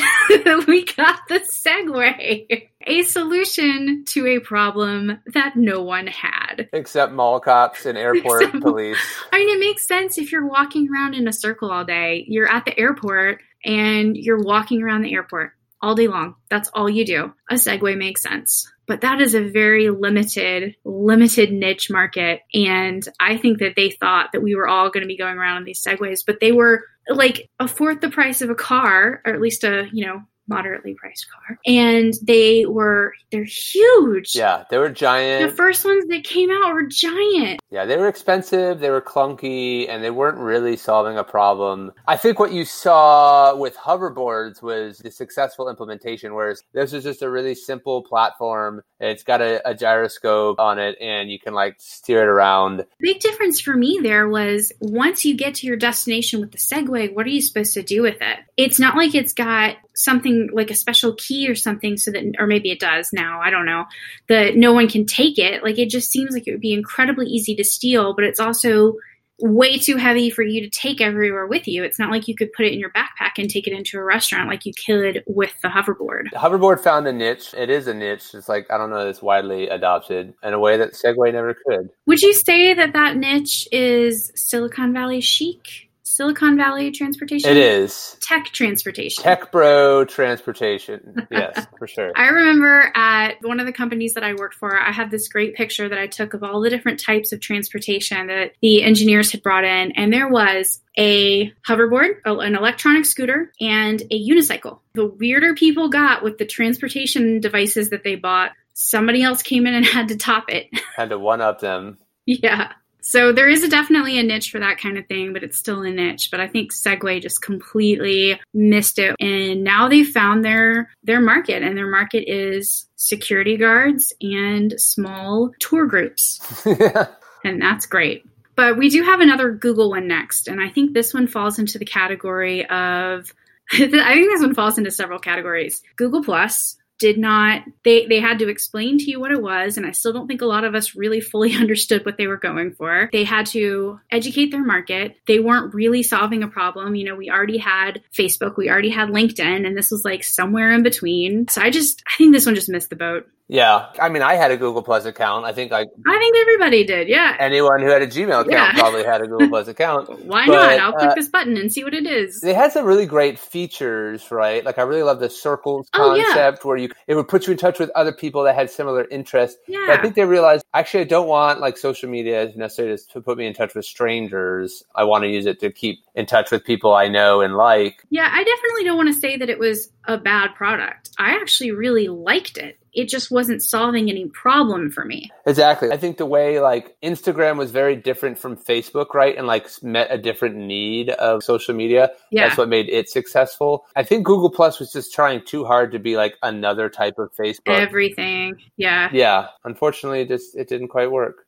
we 0.68 0.86
got 0.86 1.20
the 1.30 1.42
Segway, 1.42 2.70
a 2.86 3.04
solution 3.04 4.04
to 4.08 4.26
a 4.28 4.40
problem 4.40 5.20
that 5.34 5.56
no 5.56 5.82
one 5.82 6.08
had. 6.08 6.70
Except 6.74 7.14
mall 7.14 7.40
cops 7.40 7.86
and 7.86 7.98
airport 7.98 8.44
Except- 8.44 8.62
police. 8.62 8.98
I 9.32 9.40
mean, 9.40 9.56
it 9.56 9.60
makes 9.60 9.88
sense 9.88 10.18
if 10.18 10.32
you're 10.32 10.48
walking 10.48 10.90
around 10.90 11.14
in 11.16 11.28
a 11.28 11.34
circle 11.34 11.72
all 11.72 11.86
day. 11.86 12.26
You're 12.28 12.50
at 12.50 12.66
the 12.66 12.78
airport 12.80 13.42
and 13.66 14.16
you're 14.16 14.42
walking 14.42 14.82
around 14.82 15.02
the 15.02 15.14
airport 15.14 15.52
all 15.82 15.96
day 15.96 16.08
long. 16.08 16.36
That's 16.50 16.70
all 16.74 16.90
you 16.90 17.06
do. 17.06 17.34
A 17.50 17.56
Segway 17.56 17.98
makes 17.98 18.22
sense. 18.22 18.70
But 18.88 19.02
that 19.02 19.22
is 19.22 19.36
a 19.36 19.50
very 19.50 19.90
limited, 19.90 20.76
limited 20.84 21.52
niche 21.52 21.92
market. 21.92 22.42
And 22.54 23.08
I 23.20 23.38
think 23.38 23.60
that 23.60 23.76
they 23.76 23.92
thought 23.92 24.32
that 24.34 24.42
we 24.42 24.56
were 24.56 24.68
all 24.68 24.90
going 24.90 25.04
to 25.04 25.08
be 25.08 25.18
going 25.18 25.38
around 25.38 25.58
on 25.58 25.64
these 25.64 25.84
Segways, 25.84 26.22
but 26.26 26.40
they 26.40 26.52
were 26.52 26.84
like 27.08 27.50
a 27.60 27.68
fourth 27.68 28.02
the 28.02 28.10
price 28.10 28.42
of 28.42 28.50
a 28.50 28.56
car, 28.56 29.22
or 29.26 29.34
at 29.34 29.42
least 29.42 29.64
a, 29.64 29.88
you 29.94 30.06
know, 30.06 30.22
moderately 30.50 30.96
priced 30.96 31.28
car. 31.30 31.60
And 31.66 32.14
they 32.22 32.66
were, 32.66 33.14
they're 33.32 33.44
huge. 33.44 34.36
Yeah, 34.36 34.66
they 34.70 34.78
were 34.78 34.90
giant. 34.90 35.50
The 35.50 35.56
first 35.56 35.86
ones 35.86 36.08
that 36.08 36.24
came 36.24 36.50
out 36.50 36.74
were 36.74 36.88
giant. 36.88 37.62
Yeah, 37.70 37.86
they 37.86 37.98
were 37.98 38.08
expensive, 38.08 38.80
they 38.80 38.90
were 38.90 39.02
clunky, 39.02 39.88
and 39.88 40.04
they 40.04 40.10
weren't 40.10 40.38
really 40.38 40.76
solving 40.76 41.18
a 41.18 41.24
problem. 41.24 41.92
I 42.08 42.18
think 42.18 42.40
what 42.40 42.52
you 42.52 42.66
saw 42.66 43.56
with 43.56 43.76
hoverboards 43.78 44.62
was 44.62 44.98
the 44.98 45.12
successful 45.12 45.70
implementation, 45.70 46.34
whereas 46.34 46.64
this 46.74 46.94
is 46.94 47.04
just 47.04 47.22
a 47.22 47.30
really 47.30 47.56
simple 47.56 48.04
platform. 48.04 48.82
It's 49.00 49.24
got 49.24 49.42
a, 49.42 49.68
a 49.70 49.76
gyroscope 49.76 50.60
on 50.60 50.80
it, 50.80 50.98
and 51.00 51.30
you 51.30 51.40
can 51.40 51.54
like 51.54 51.76
steer 51.80 52.24
it 52.24 52.28
around. 52.28 52.86
Big 53.00 53.20
difference 53.20 53.62
for 53.62 53.76
me 53.76 54.00
there 54.02 54.28
was 54.28 54.72
once 54.80 55.24
you 55.24 55.36
get 55.36 55.56
to 55.56 55.68
your 55.68 55.78
destination 55.78 56.42
with 56.42 56.52
the 56.52 56.58
Segway, 56.58 57.14
what 57.14 57.26
are 57.26 57.30
you 57.30 57.42
supposed 57.42 57.74
to 57.76 57.84
do 57.84 58.02
with 58.02 58.18
it? 58.22 58.40
It's 58.58 58.80
not 58.80 58.98
like 58.98 59.16
it's 59.16 59.34
got 59.34 59.78
something 60.00 60.50
like 60.54 60.72
a 60.72 60.76
special 60.76 61.14
key 61.16 61.50
or 61.50 61.56
something 61.56 61.98
so 61.98 62.10
that 62.10 62.24
or 62.40 62.48
maybe 62.48 62.72
it 62.72 62.80
does 62.80 63.12
now 63.12 63.42
i 63.42 63.50
don't 63.50 63.66
know 63.66 63.86
that 64.28 64.56
no 64.56 64.72
one 64.72 64.88
can 64.88 65.06
take 65.06 65.38
it 65.38 65.62
like 65.62 65.78
it 65.78 65.90
just 65.90 66.10
seems 66.10 66.32
like 66.32 66.48
it 66.48 66.52
would 66.52 66.62
be 66.62 66.74
incredibly 66.74 67.28
easy 67.28 67.54
to 67.56 67.64
steal 67.64 68.14
but 68.16 68.24
it's 68.24 68.40
also 68.40 68.94
way 69.42 69.78
too 69.78 69.96
heavy 69.96 70.30
for 70.30 70.44
you 70.44 70.62
to 70.62 70.70
take 70.70 71.02
everywhere 71.02 71.48
with 71.48 71.68
you 71.68 71.84
it's 71.84 72.00
not 72.00 72.12
like 72.12 72.28
you 72.28 72.36
could 72.36 72.52
put 72.54 72.66
it 72.66 72.74
in 72.74 72.80
your 72.80 72.92
backpack 72.92 73.32
and 73.38 73.50
take 73.50 73.68
it 73.68 73.74
into 73.74 73.98
a 73.98 74.04
restaurant 74.04 74.50
like 74.50 74.66
you 74.66 74.74
could 74.86 75.22
with 75.28 75.54
the 75.62 75.68
hoverboard 75.68 76.30
The 76.32 76.38
Hoverboard 76.38 76.80
found 76.80 77.08
a 77.08 77.14
niche. 77.14 77.54
It 77.54 77.70
is 77.70 77.88
a 77.88 77.94
niche. 77.94 78.34
It's 78.34 78.50
like, 78.50 78.68
I 78.70 78.78
don't 78.78 78.90
know, 78.90 79.08
it's 79.08 79.22
widely 79.22 79.70
adopted 79.70 80.34
in 80.44 80.54
a 80.54 80.60
way 80.60 80.78
that 80.78 80.94
Segway 80.94 81.32
never 81.34 81.56
could. 81.66 81.90
would 82.06 82.22
you 82.22 82.34
say 82.34 82.74
that 82.74 82.94
that 82.94 83.18
niche 83.18 83.68
is 83.72 84.32
silicon 84.36 84.94
valley 84.94 85.22
chic 85.22 85.89
silicon 86.20 86.58
valley 86.58 86.92
transportation 86.92 87.50
It 87.50 87.56
is. 87.56 88.18
tech 88.20 88.48
transportation 88.48 89.24
Tech 89.24 89.54
bro 89.54 90.04
transportation. 90.04 91.26
Yes, 91.32 91.66
for 91.80 91.88
sure. 91.88 92.12
I 92.14 92.28
remember 92.28 92.92
at 92.94 93.36
one 93.42 93.62
of 93.62 93.66
the 93.66 93.72
companies 93.72 94.16
that 94.16 94.24
I 94.24 94.34
worked 94.34 94.56
for, 94.56 94.78
I 94.78 94.92
had 94.92 95.12
this 95.12 95.30
great 95.30 95.56
picture 95.56 95.88
that 95.88 95.98
I 95.98 96.08
took 96.08 96.34
of 96.34 96.44
all 96.44 96.60
the 96.60 96.70
different 96.70 97.00
types 97.00 97.32
of 97.32 97.40
transportation 97.40 98.28
that 98.28 98.52
the 98.62 98.84
engineers 98.84 99.32
had 99.32 99.42
brought 99.42 99.64
in. 99.64 99.94
And 99.94 100.12
there 100.12 100.28
was 100.28 100.82
a 100.98 101.54
hoverboard, 101.66 102.18
an 102.26 102.56
electronic 102.58 103.06
scooter, 103.06 103.54
and 103.62 104.02
a 104.12 104.28
unicycle. 104.28 104.80
The 104.96 105.06
weirder 105.06 105.56
people 105.56 105.88
got 105.88 106.22
with 106.22 106.38
the 106.38 106.46
transportation 106.46 107.40
devices 107.40 107.92
that 107.92 108.04
they 108.04 108.16
bought, 108.16 108.52
somebody 108.74 109.24
else 109.24 109.42
came 109.42 109.66
in 109.66 109.74
and 109.74 109.86
had 109.96 110.10
to 110.10 110.18
top 110.18 110.50
it. 110.50 110.68
Had 110.98 111.12
to 111.12 111.18
one 111.18 111.40
up 111.40 111.62
them. 111.62 111.98
yeah. 112.26 112.74
So 113.10 113.32
there 113.32 113.50
is 113.50 113.64
a 113.64 113.68
definitely 113.68 114.20
a 114.20 114.24
niche 114.24 114.52
for 114.52 114.60
that 114.60 114.78
kind 114.78 114.96
of 114.96 115.08
thing, 115.08 115.34
but 115.34 115.42
it's 115.42 115.58
still 115.58 115.82
a 115.82 115.90
niche. 115.90 116.30
But 116.30 116.42
I 116.42 116.48
think 116.48 116.72
Segway 116.72 117.20
just 117.20 117.42
completely 117.42 118.40
missed 118.54 119.00
it, 119.00 119.16
and 119.20 119.64
now 119.64 119.90
they 119.90 120.04
found 120.04 120.46
their 120.46 120.92
their 121.02 121.20
market, 121.20 121.64
and 121.64 121.76
their 121.76 121.90
market 121.90 122.32
is 122.32 122.86
security 122.98 123.58
guards 123.58 124.14
and 124.22 124.80
small 124.80 125.50
tour 125.60 125.88
groups, 125.88 126.40
yeah. 126.68 127.08
and 127.44 127.60
that's 127.60 127.88
great. 127.88 128.28
But 128.56 128.78
we 128.78 128.92
do 128.92 129.02
have 129.02 129.22
another 129.22 129.54
Google 129.54 129.90
one 129.90 130.08
next, 130.08 130.48
and 130.48 130.62
I 130.62 130.70
think 130.70 130.94
this 130.94 131.12
one 131.12 131.26
falls 131.26 131.58
into 131.58 131.80
the 131.80 131.86
category 131.86 132.64
of. 132.70 133.34
I 133.72 133.78
think 133.78 134.32
this 134.32 134.42
one 134.42 134.54
falls 134.54 134.78
into 134.78 134.92
several 134.92 135.18
categories. 135.18 135.82
Google 135.96 136.24
Plus 136.24 136.78
did 137.00 137.18
not 137.18 137.64
they 137.84 138.06
they 138.06 138.20
had 138.20 138.40
to 138.40 138.50
explain 138.50 138.98
to 138.98 139.10
you 139.10 139.20
what 139.20 139.32
it 139.32 139.42
was 139.42 139.78
and 139.78 139.86
i 139.86 139.92
still 139.92 140.14
don't 140.14 140.28
think 140.28 140.42
a 140.42 140.46
lot 140.46 140.64
of 140.64 140.76
us 140.76 140.96
really 140.96 141.22
fully 141.22 141.56
understood 141.56 142.06
what 142.06 142.18
they 142.18 142.28
were 142.28 142.38
going 142.38 142.74
for. 142.74 143.10
They 143.12 143.24
had 143.24 143.46
to 143.48 144.00
educate 144.12 144.52
their 144.52 144.64
market. 144.64 145.16
They 145.28 145.40
weren't 145.40 145.74
really 145.74 146.04
solving 146.04 146.44
a 146.44 146.48
problem. 146.48 146.96
You 146.96 147.06
know 147.06 147.16
we 147.16 147.30
already 147.30 147.58
had 147.58 148.02
facebook 148.18 148.58
we 148.58 148.70
already 148.70 148.90
had 148.90 149.10
linkedin 149.10 149.66
and 149.66 149.78
this 149.78 149.92
was 149.92 150.06
like 150.06 150.24
somewhere 150.24 150.72
in 150.72 150.84
between. 150.84 151.48
So 151.48 151.62
i 151.62 151.70
just 151.70 152.04
i 152.08 152.18
think 152.18 152.34
this 152.34 152.46
one 152.46 152.56
just 152.56 152.70
missed 152.70 152.90
the 152.90 152.96
boat 152.96 153.28
yeah. 153.50 153.88
I 154.00 154.10
mean, 154.10 154.22
I 154.22 154.36
had 154.36 154.52
a 154.52 154.58
Google 154.58 154.84
Plus 154.84 155.06
account. 155.06 155.44
I 155.46 155.52
think 155.54 155.72
I. 155.72 155.82
i 155.82 156.20
think 156.20 156.38
everybody 156.38 156.84
did 156.86 157.08
yeah 157.10 157.36
anyone 157.40 157.82
who 157.82 157.88
had 157.90 158.02
a 158.02 158.08
Gmail 158.08 158.42
account 158.42 158.50
Yeah. 158.52 158.74
probably 158.74 159.04
had 159.04 159.22
a 159.22 159.28
Google 159.28 159.50
Plus 159.56 159.68
account. 159.68 160.08
why 160.26 160.46
But, 160.46 160.54
not 160.78 160.80
i'll 160.80 160.94
click 160.94 161.12
uh, 161.12 161.16
this 161.16 161.28
button 161.28 161.58
and 161.58 161.72
see 161.74 161.84
what 161.84 161.94
it 161.94 162.06
is 162.06 162.40
They 162.42 162.54
had 162.54 162.72
some 162.72 162.86
really 162.86 163.06
great 163.06 163.38
features, 163.40 164.32
right? 164.32 164.64
Like 164.64 164.78
I 164.78 164.84
really 164.84 165.04
love 165.04 165.20
the 165.20 165.30
circles 165.30 165.90
Oh, 165.94 166.14
yeah. 166.16 166.24
concept 166.26 166.64
where 166.66 166.78
you 166.78 166.90
it 167.08 167.16
would 167.16 167.28
put 167.28 167.48
you 167.48 167.52
in 167.54 167.58
touch 167.58 167.80
with 167.80 167.90
other 167.96 168.12
people 168.14 168.44
that 168.44 168.56
had 168.56 168.70
similar 168.70 169.06
interests. 169.10 169.58
But 169.68 169.90
I 169.90 170.02
think 170.02 170.16
they 170.16 170.26
realized 170.26 170.64
actually 170.74 171.02
I 171.02 171.06
don't 171.16 171.28
want 171.28 171.60
like 171.60 171.78
social 171.78 172.10
media 172.10 172.52
necessarily 172.56 172.98
to 173.14 173.22
put 173.22 173.38
me 173.38 173.48
in 173.48 173.54
touch 173.54 173.74
with 173.76 173.86
strangers. 173.86 174.84
I 174.96 175.04
want 175.06 175.24
to 175.24 175.28
use 175.30 175.46
it 175.46 175.60
to 175.62 175.72
keep 175.72 176.00
in 176.16 176.26
touch 176.26 176.52
with 176.52 176.64
people 176.64 176.94
I 176.94 177.08
know 177.08 177.42
and 177.42 177.56
like. 177.56 178.06
yeah 178.10 178.30
i 178.32 178.44
definitely 178.44 178.84
don't 178.84 178.98
want 178.98 179.08
to 179.14 179.20
say 179.20 179.38
that 179.38 179.50
it 179.50 179.58
was 179.60 179.90
a 180.08 180.18
bad 180.18 180.54
product 180.56 181.10
i 181.18 181.32
actually 181.36 181.72
really 181.72 182.08
liked 182.08 182.58
it 182.58 182.78
it 182.94 183.08
just 183.10 183.32
wasn't 183.32 183.62
solving 183.62 184.10
any 184.10 184.26
problem 184.28 184.92
for 184.92 185.06
me 185.06 185.30
Exactly. 185.50 185.92
I 185.92 185.98
think 185.98 186.18
the 186.18 186.28
way 186.28 186.60
like 186.60 186.96
Instagram 187.02 187.58
was 187.58 187.72
very 187.72 187.96
different 187.96 188.38
from 188.38 188.56
Facebook, 188.56 189.16
right? 189.16 189.36
And 189.36 189.48
like 189.48 189.68
met 189.82 190.08
a 190.12 190.18
different 190.18 190.56
need 190.56 191.10
of 191.10 191.44
social 191.44 191.74
media. 191.74 192.12
yeah 192.32 192.48
That's 192.48 192.58
what 192.58 192.70
made 192.70 192.88
it 192.88 193.10
successful. 193.10 193.86
I 193.96 194.04
think 194.04 194.26
Google 194.26 194.52
Plus 194.52 194.80
was 194.80 194.92
just 194.92 195.14
trying 195.14 195.44
too 195.44 195.66
hard 195.66 195.92
to 195.94 196.00
be 196.00 196.18
like 196.18 196.38
another 196.44 196.88
type 196.88 197.18
of 197.18 197.34
Facebook. 197.36 197.80
everything 197.80 198.58
yeah 198.78 199.10
yeah. 199.12 199.48
Unfortunately, 199.64 200.22
it 200.22 200.28
just 200.28 200.56
it 200.56 200.70
didn't 200.70 200.90
quite 200.90 201.12
work. 201.12 201.46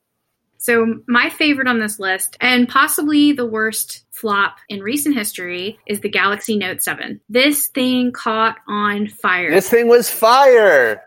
So, 0.62 1.00
my 1.08 1.28
favorite 1.28 1.66
on 1.66 1.80
this 1.80 1.98
list, 1.98 2.36
and 2.40 2.68
possibly 2.68 3.32
the 3.32 3.44
worst 3.44 4.04
flop 4.12 4.58
in 4.68 4.80
recent 4.80 5.16
history, 5.16 5.76
is 5.88 5.98
the 6.02 6.08
Galaxy 6.08 6.56
Note 6.56 6.80
7. 6.80 7.20
This 7.28 7.66
thing 7.66 8.12
caught 8.12 8.58
on 8.68 9.08
fire. 9.08 9.50
This 9.50 9.68
thing 9.68 9.88
was 9.88 10.08
fire. 10.08 11.02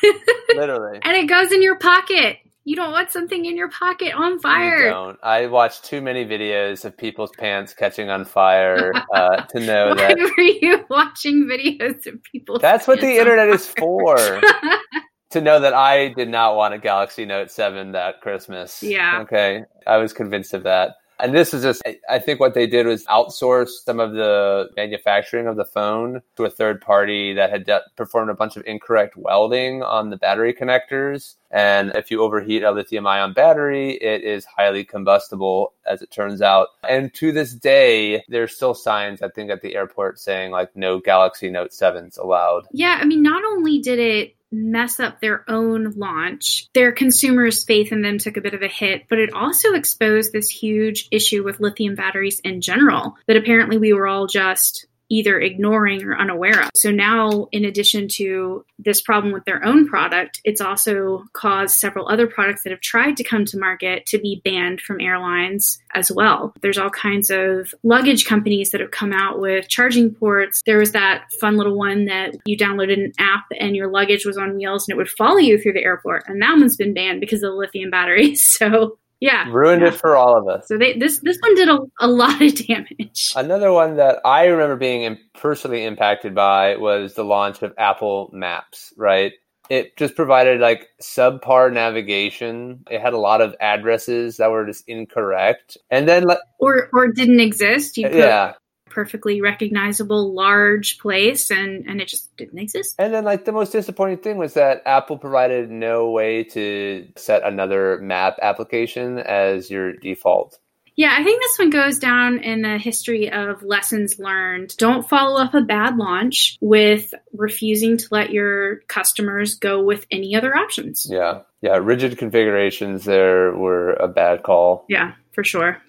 Literally. 0.54 1.00
and 1.02 1.16
it 1.16 1.26
goes 1.28 1.50
in 1.50 1.60
your 1.60 1.76
pocket. 1.76 2.36
You 2.62 2.76
don't 2.76 2.92
want 2.92 3.10
something 3.10 3.44
in 3.46 3.56
your 3.56 3.68
pocket 3.68 4.14
on 4.14 4.34
You 4.34 4.40
fire. 4.40 4.90
don't. 4.90 5.18
I 5.24 5.46
watched 5.46 5.86
too 5.86 6.00
many 6.00 6.24
videos 6.24 6.84
of 6.84 6.96
people's 6.96 7.32
pants 7.36 7.74
catching 7.74 8.10
on 8.10 8.24
fire 8.24 8.92
uh, 9.12 9.42
to 9.46 9.58
know 9.66 9.88
Why 9.88 9.94
that 9.94 10.18
were 10.18 10.42
you 10.44 10.84
watching 10.88 11.48
videos 11.50 12.06
of 12.06 12.22
people? 12.22 12.60
that's 12.60 12.86
what 12.86 13.00
the 13.00 13.16
internet 13.18 13.48
is 13.48 13.66
for. 13.66 14.16
to 15.30 15.40
know 15.40 15.60
that 15.60 15.74
I 15.74 16.08
did 16.08 16.28
not 16.28 16.56
want 16.56 16.74
a 16.74 16.78
Galaxy 16.78 17.24
Note 17.24 17.50
7 17.50 17.92
that 17.92 18.20
Christmas. 18.20 18.82
Yeah. 18.82 19.20
Okay. 19.22 19.64
I 19.86 19.96
was 19.96 20.12
convinced 20.12 20.54
of 20.54 20.64
that. 20.64 20.96
And 21.22 21.34
this 21.34 21.52
is 21.52 21.62
just, 21.62 21.82
I- 22.08 22.18
think 22.18 22.40
what 22.40 22.54
they 22.54 22.66
did 22.66 22.86
was 22.86 23.04
outsource 23.04 23.68
some 23.84 24.00
of 24.00 24.14
the 24.14 24.70
manufacturing 24.74 25.46
of 25.46 25.56
the 25.56 25.66
phone 25.66 26.22
to 26.36 26.44
a 26.46 26.50
third 26.50 26.80
party 26.80 27.34
that 27.34 27.50
had 27.50 27.66
de- 27.66 27.82
performed 27.94 28.30
a 28.30 28.34
bunch 28.34 28.56
of 28.56 28.62
incorrect 28.66 29.16
welding 29.18 29.82
on 29.82 30.08
the 30.08 30.16
battery 30.16 30.54
connectors. 30.54 31.34
And 31.50 31.92
if 31.94 32.10
you 32.10 32.22
overheat 32.22 32.62
a 32.62 32.70
lithium 32.70 33.06
ion 33.06 33.34
battery, 33.34 33.92
it 33.96 34.22
is 34.22 34.46
highly 34.46 34.82
combustible, 34.82 35.74
as 35.86 36.00
it 36.00 36.10
turns 36.10 36.40
out. 36.40 36.68
And 36.88 37.12
to 37.14 37.32
this 37.32 37.52
day, 37.52 38.24
there's 38.28 38.56
still 38.56 38.72
signs, 38.74 39.20
I 39.20 39.28
think, 39.28 39.50
at 39.50 39.60
the 39.60 39.74
airport 39.76 40.18
saying, 40.18 40.52
like, 40.52 40.74
no 40.74 41.00
Galaxy 41.00 41.50
Note 41.50 41.72
7s 41.72 42.16
allowed. 42.18 42.66
Yeah, 42.72 42.98
I 42.98 43.04
mean, 43.04 43.22
not 43.22 43.44
only 43.44 43.78
did 43.80 43.98
it 43.98 44.36
mess 44.52 45.00
up 45.00 45.20
their 45.20 45.44
own 45.48 45.92
launch. 45.96 46.68
Their 46.74 46.92
consumers' 46.92 47.64
faith 47.64 47.92
in 47.92 48.02
them 48.02 48.18
took 48.18 48.36
a 48.36 48.40
bit 48.40 48.54
of 48.54 48.62
a 48.62 48.68
hit, 48.68 49.06
but 49.08 49.18
it 49.18 49.32
also 49.32 49.74
exposed 49.74 50.32
this 50.32 50.48
huge 50.48 51.08
issue 51.10 51.44
with 51.44 51.60
lithium 51.60 51.94
batteries 51.94 52.40
in 52.40 52.60
general 52.60 53.16
that 53.26 53.36
apparently 53.36 53.78
we 53.78 53.92
were 53.92 54.06
all 54.06 54.26
just 54.26 54.86
either 55.10 55.38
ignoring 55.38 56.04
or 56.04 56.16
unaware 56.16 56.62
of. 56.62 56.70
So 56.74 56.90
now, 56.90 57.48
in 57.52 57.64
addition 57.64 58.08
to 58.12 58.64
this 58.78 59.02
problem 59.02 59.32
with 59.32 59.44
their 59.44 59.62
own 59.64 59.86
product, 59.86 60.40
it's 60.44 60.60
also 60.60 61.24
caused 61.32 61.76
several 61.76 62.08
other 62.08 62.26
products 62.26 62.62
that 62.62 62.70
have 62.70 62.80
tried 62.80 63.16
to 63.18 63.24
come 63.24 63.44
to 63.46 63.58
market 63.58 64.06
to 64.06 64.18
be 64.18 64.40
banned 64.44 64.80
from 64.80 65.00
airlines 65.00 65.80
as 65.94 66.10
well. 66.10 66.54
There's 66.62 66.78
all 66.78 66.90
kinds 66.90 67.30
of 67.30 67.74
luggage 67.82 68.24
companies 68.24 68.70
that 68.70 68.80
have 68.80 68.92
come 68.92 69.12
out 69.12 69.40
with 69.40 69.68
charging 69.68 70.14
ports. 70.14 70.62
There 70.64 70.78
was 70.78 70.92
that 70.92 71.24
fun 71.40 71.56
little 71.56 71.76
one 71.76 72.06
that 72.06 72.36
you 72.44 72.56
downloaded 72.56 73.04
an 73.04 73.12
app 73.18 73.44
and 73.58 73.76
your 73.76 73.90
luggage 73.90 74.24
was 74.24 74.38
on 74.38 74.56
wheels 74.56 74.88
and 74.88 74.94
it 74.94 74.98
would 74.98 75.10
follow 75.10 75.38
you 75.38 75.60
through 75.60 75.72
the 75.74 75.84
airport. 75.84 76.24
And 76.26 76.40
that 76.40 76.56
one's 76.56 76.76
been 76.76 76.94
banned 76.94 77.20
because 77.20 77.42
of 77.42 77.50
the 77.50 77.56
lithium 77.56 77.90
batteries. 77.90 78.58
So 78.60 78.98
yeah, 79.20 79.44
ruined 79.50 79.82
yeah. 79.82 79.88
it 79.88 79.94
for 79.94 80.16
all 80.16 80.36
of 80.36 80.48
us. 80.48 80.66
So 80.66 80.78
they, 80.78 80.96
this 80.98 81.18
this 81.18 81.38
one 81.40 81.54
did 81.54 81.68
a, 81.68 81.78
a 82.00 82.08
lot 82.08 82.40
of 82.40 82.54
damage. 82.66 83.32
Another 83.36 83.72
one 83.72 83.96
that 83.96 84.18
I 84.24 84.46
remember 84.46 84.76
being 84.76 85.18
personally 85.34 85.84
impacted 85.84 86.34
by 86.34 86.76
was 86.76 87.14
the 87.14 87.24
launch 87.24 87.62
of 87.62 87.74
Apple 87.78 88.30
Maps. 88.32 88.92
Right, 88.96 89.32
it 89.68 89.96
just 89.96 90.16
provided 90.16 90.60
like 90.60 90.88
subpar 91.02 91.72
navigation. 91.72 92.84
It 92.90 93.00
had 93.00 93.12
a 93.12 93.18
lot 93.18 93.40
of 93.40 93.54
addresses 93.60 94.38
that 94.38 94.50
were 94.50 94.66
just 94.66 94.84
incorrect, 94.88 95.76
and 95.90 96.08
then 96.08 96.24
like 96.24 96.38
or 96.58 96.88
or 96.92 97.12
didn't 97.12 97.40
exist. 97.40 97.98
You 97.98 98.08
yeah, 98.10 98.54
perfectly 98.90 99.40
recognizable 99.40 100.34
large 100.34 100.98
place 100.98 101.50
and 101.50 101.86
and 101.86 102.00
it 102.00 102.08
just 102.08 102.34
didn't 102.36 102.58
exist 102.58 102.94
and 102.98 103.14
then 103.14 103.24
like 103.24 103.44
the 103.44 103.52
most 103.52 103.72
disappointing 103.72 104.18
thing 104.18 104.36
was 104.36 104.54
that 104.54 104.82
apple 104.84 105.16
provided 105.16 105.70
no 105.70 106.10
way 106.10 106.44
to 106.44 107.06
set 107.16 107.42
another 107.44 107.98
map 108.02 108.38
application 108.42 109.18
as 109.18 109.70
your 109.70 109.92
default 109.92 110.58
yeah, 111.00 111.16
I 111.18 111.24
think 111.24 111.40
this 111.40 111.58
one 111.58 111.70
goes 111.70 111.98
down 111.98 112.40
in 112.40 112.60
the 112.60 112.76
history 112.76 113.30
of 113.32 113.62
lessons 113.62 114.18
learned. 114.18 114.76
Don't 114.76 115.08
follow 115.08 115.40
up 115.40 115.54
a 115.54 115.62
bad 115.62 115.96
launch 115.96 116.58
with 116.60 117.14
refusing 117.32 117.96
to 117.96 118.06
let 118.10 118.32
your 118.32 118.80
customers 118.80 119.54
go 119.54 119.82
with 119.82 120.06
any 120.10 120.36
other 120.36 120.54
options. 120.54 121.06
Yeah. 121.08 121.40
Yeah. 121.62 121.78
Rigid 121.80 122.18
configurations 122.18 123.06
there 123.06 123.56
were 123.56 123.94
a 123.94 124.08
bad 124.08 124.42
call. 124.42 124.84
Yeah, 124.90 125.14
for 125.32 125.42
sure. 125.42 125.80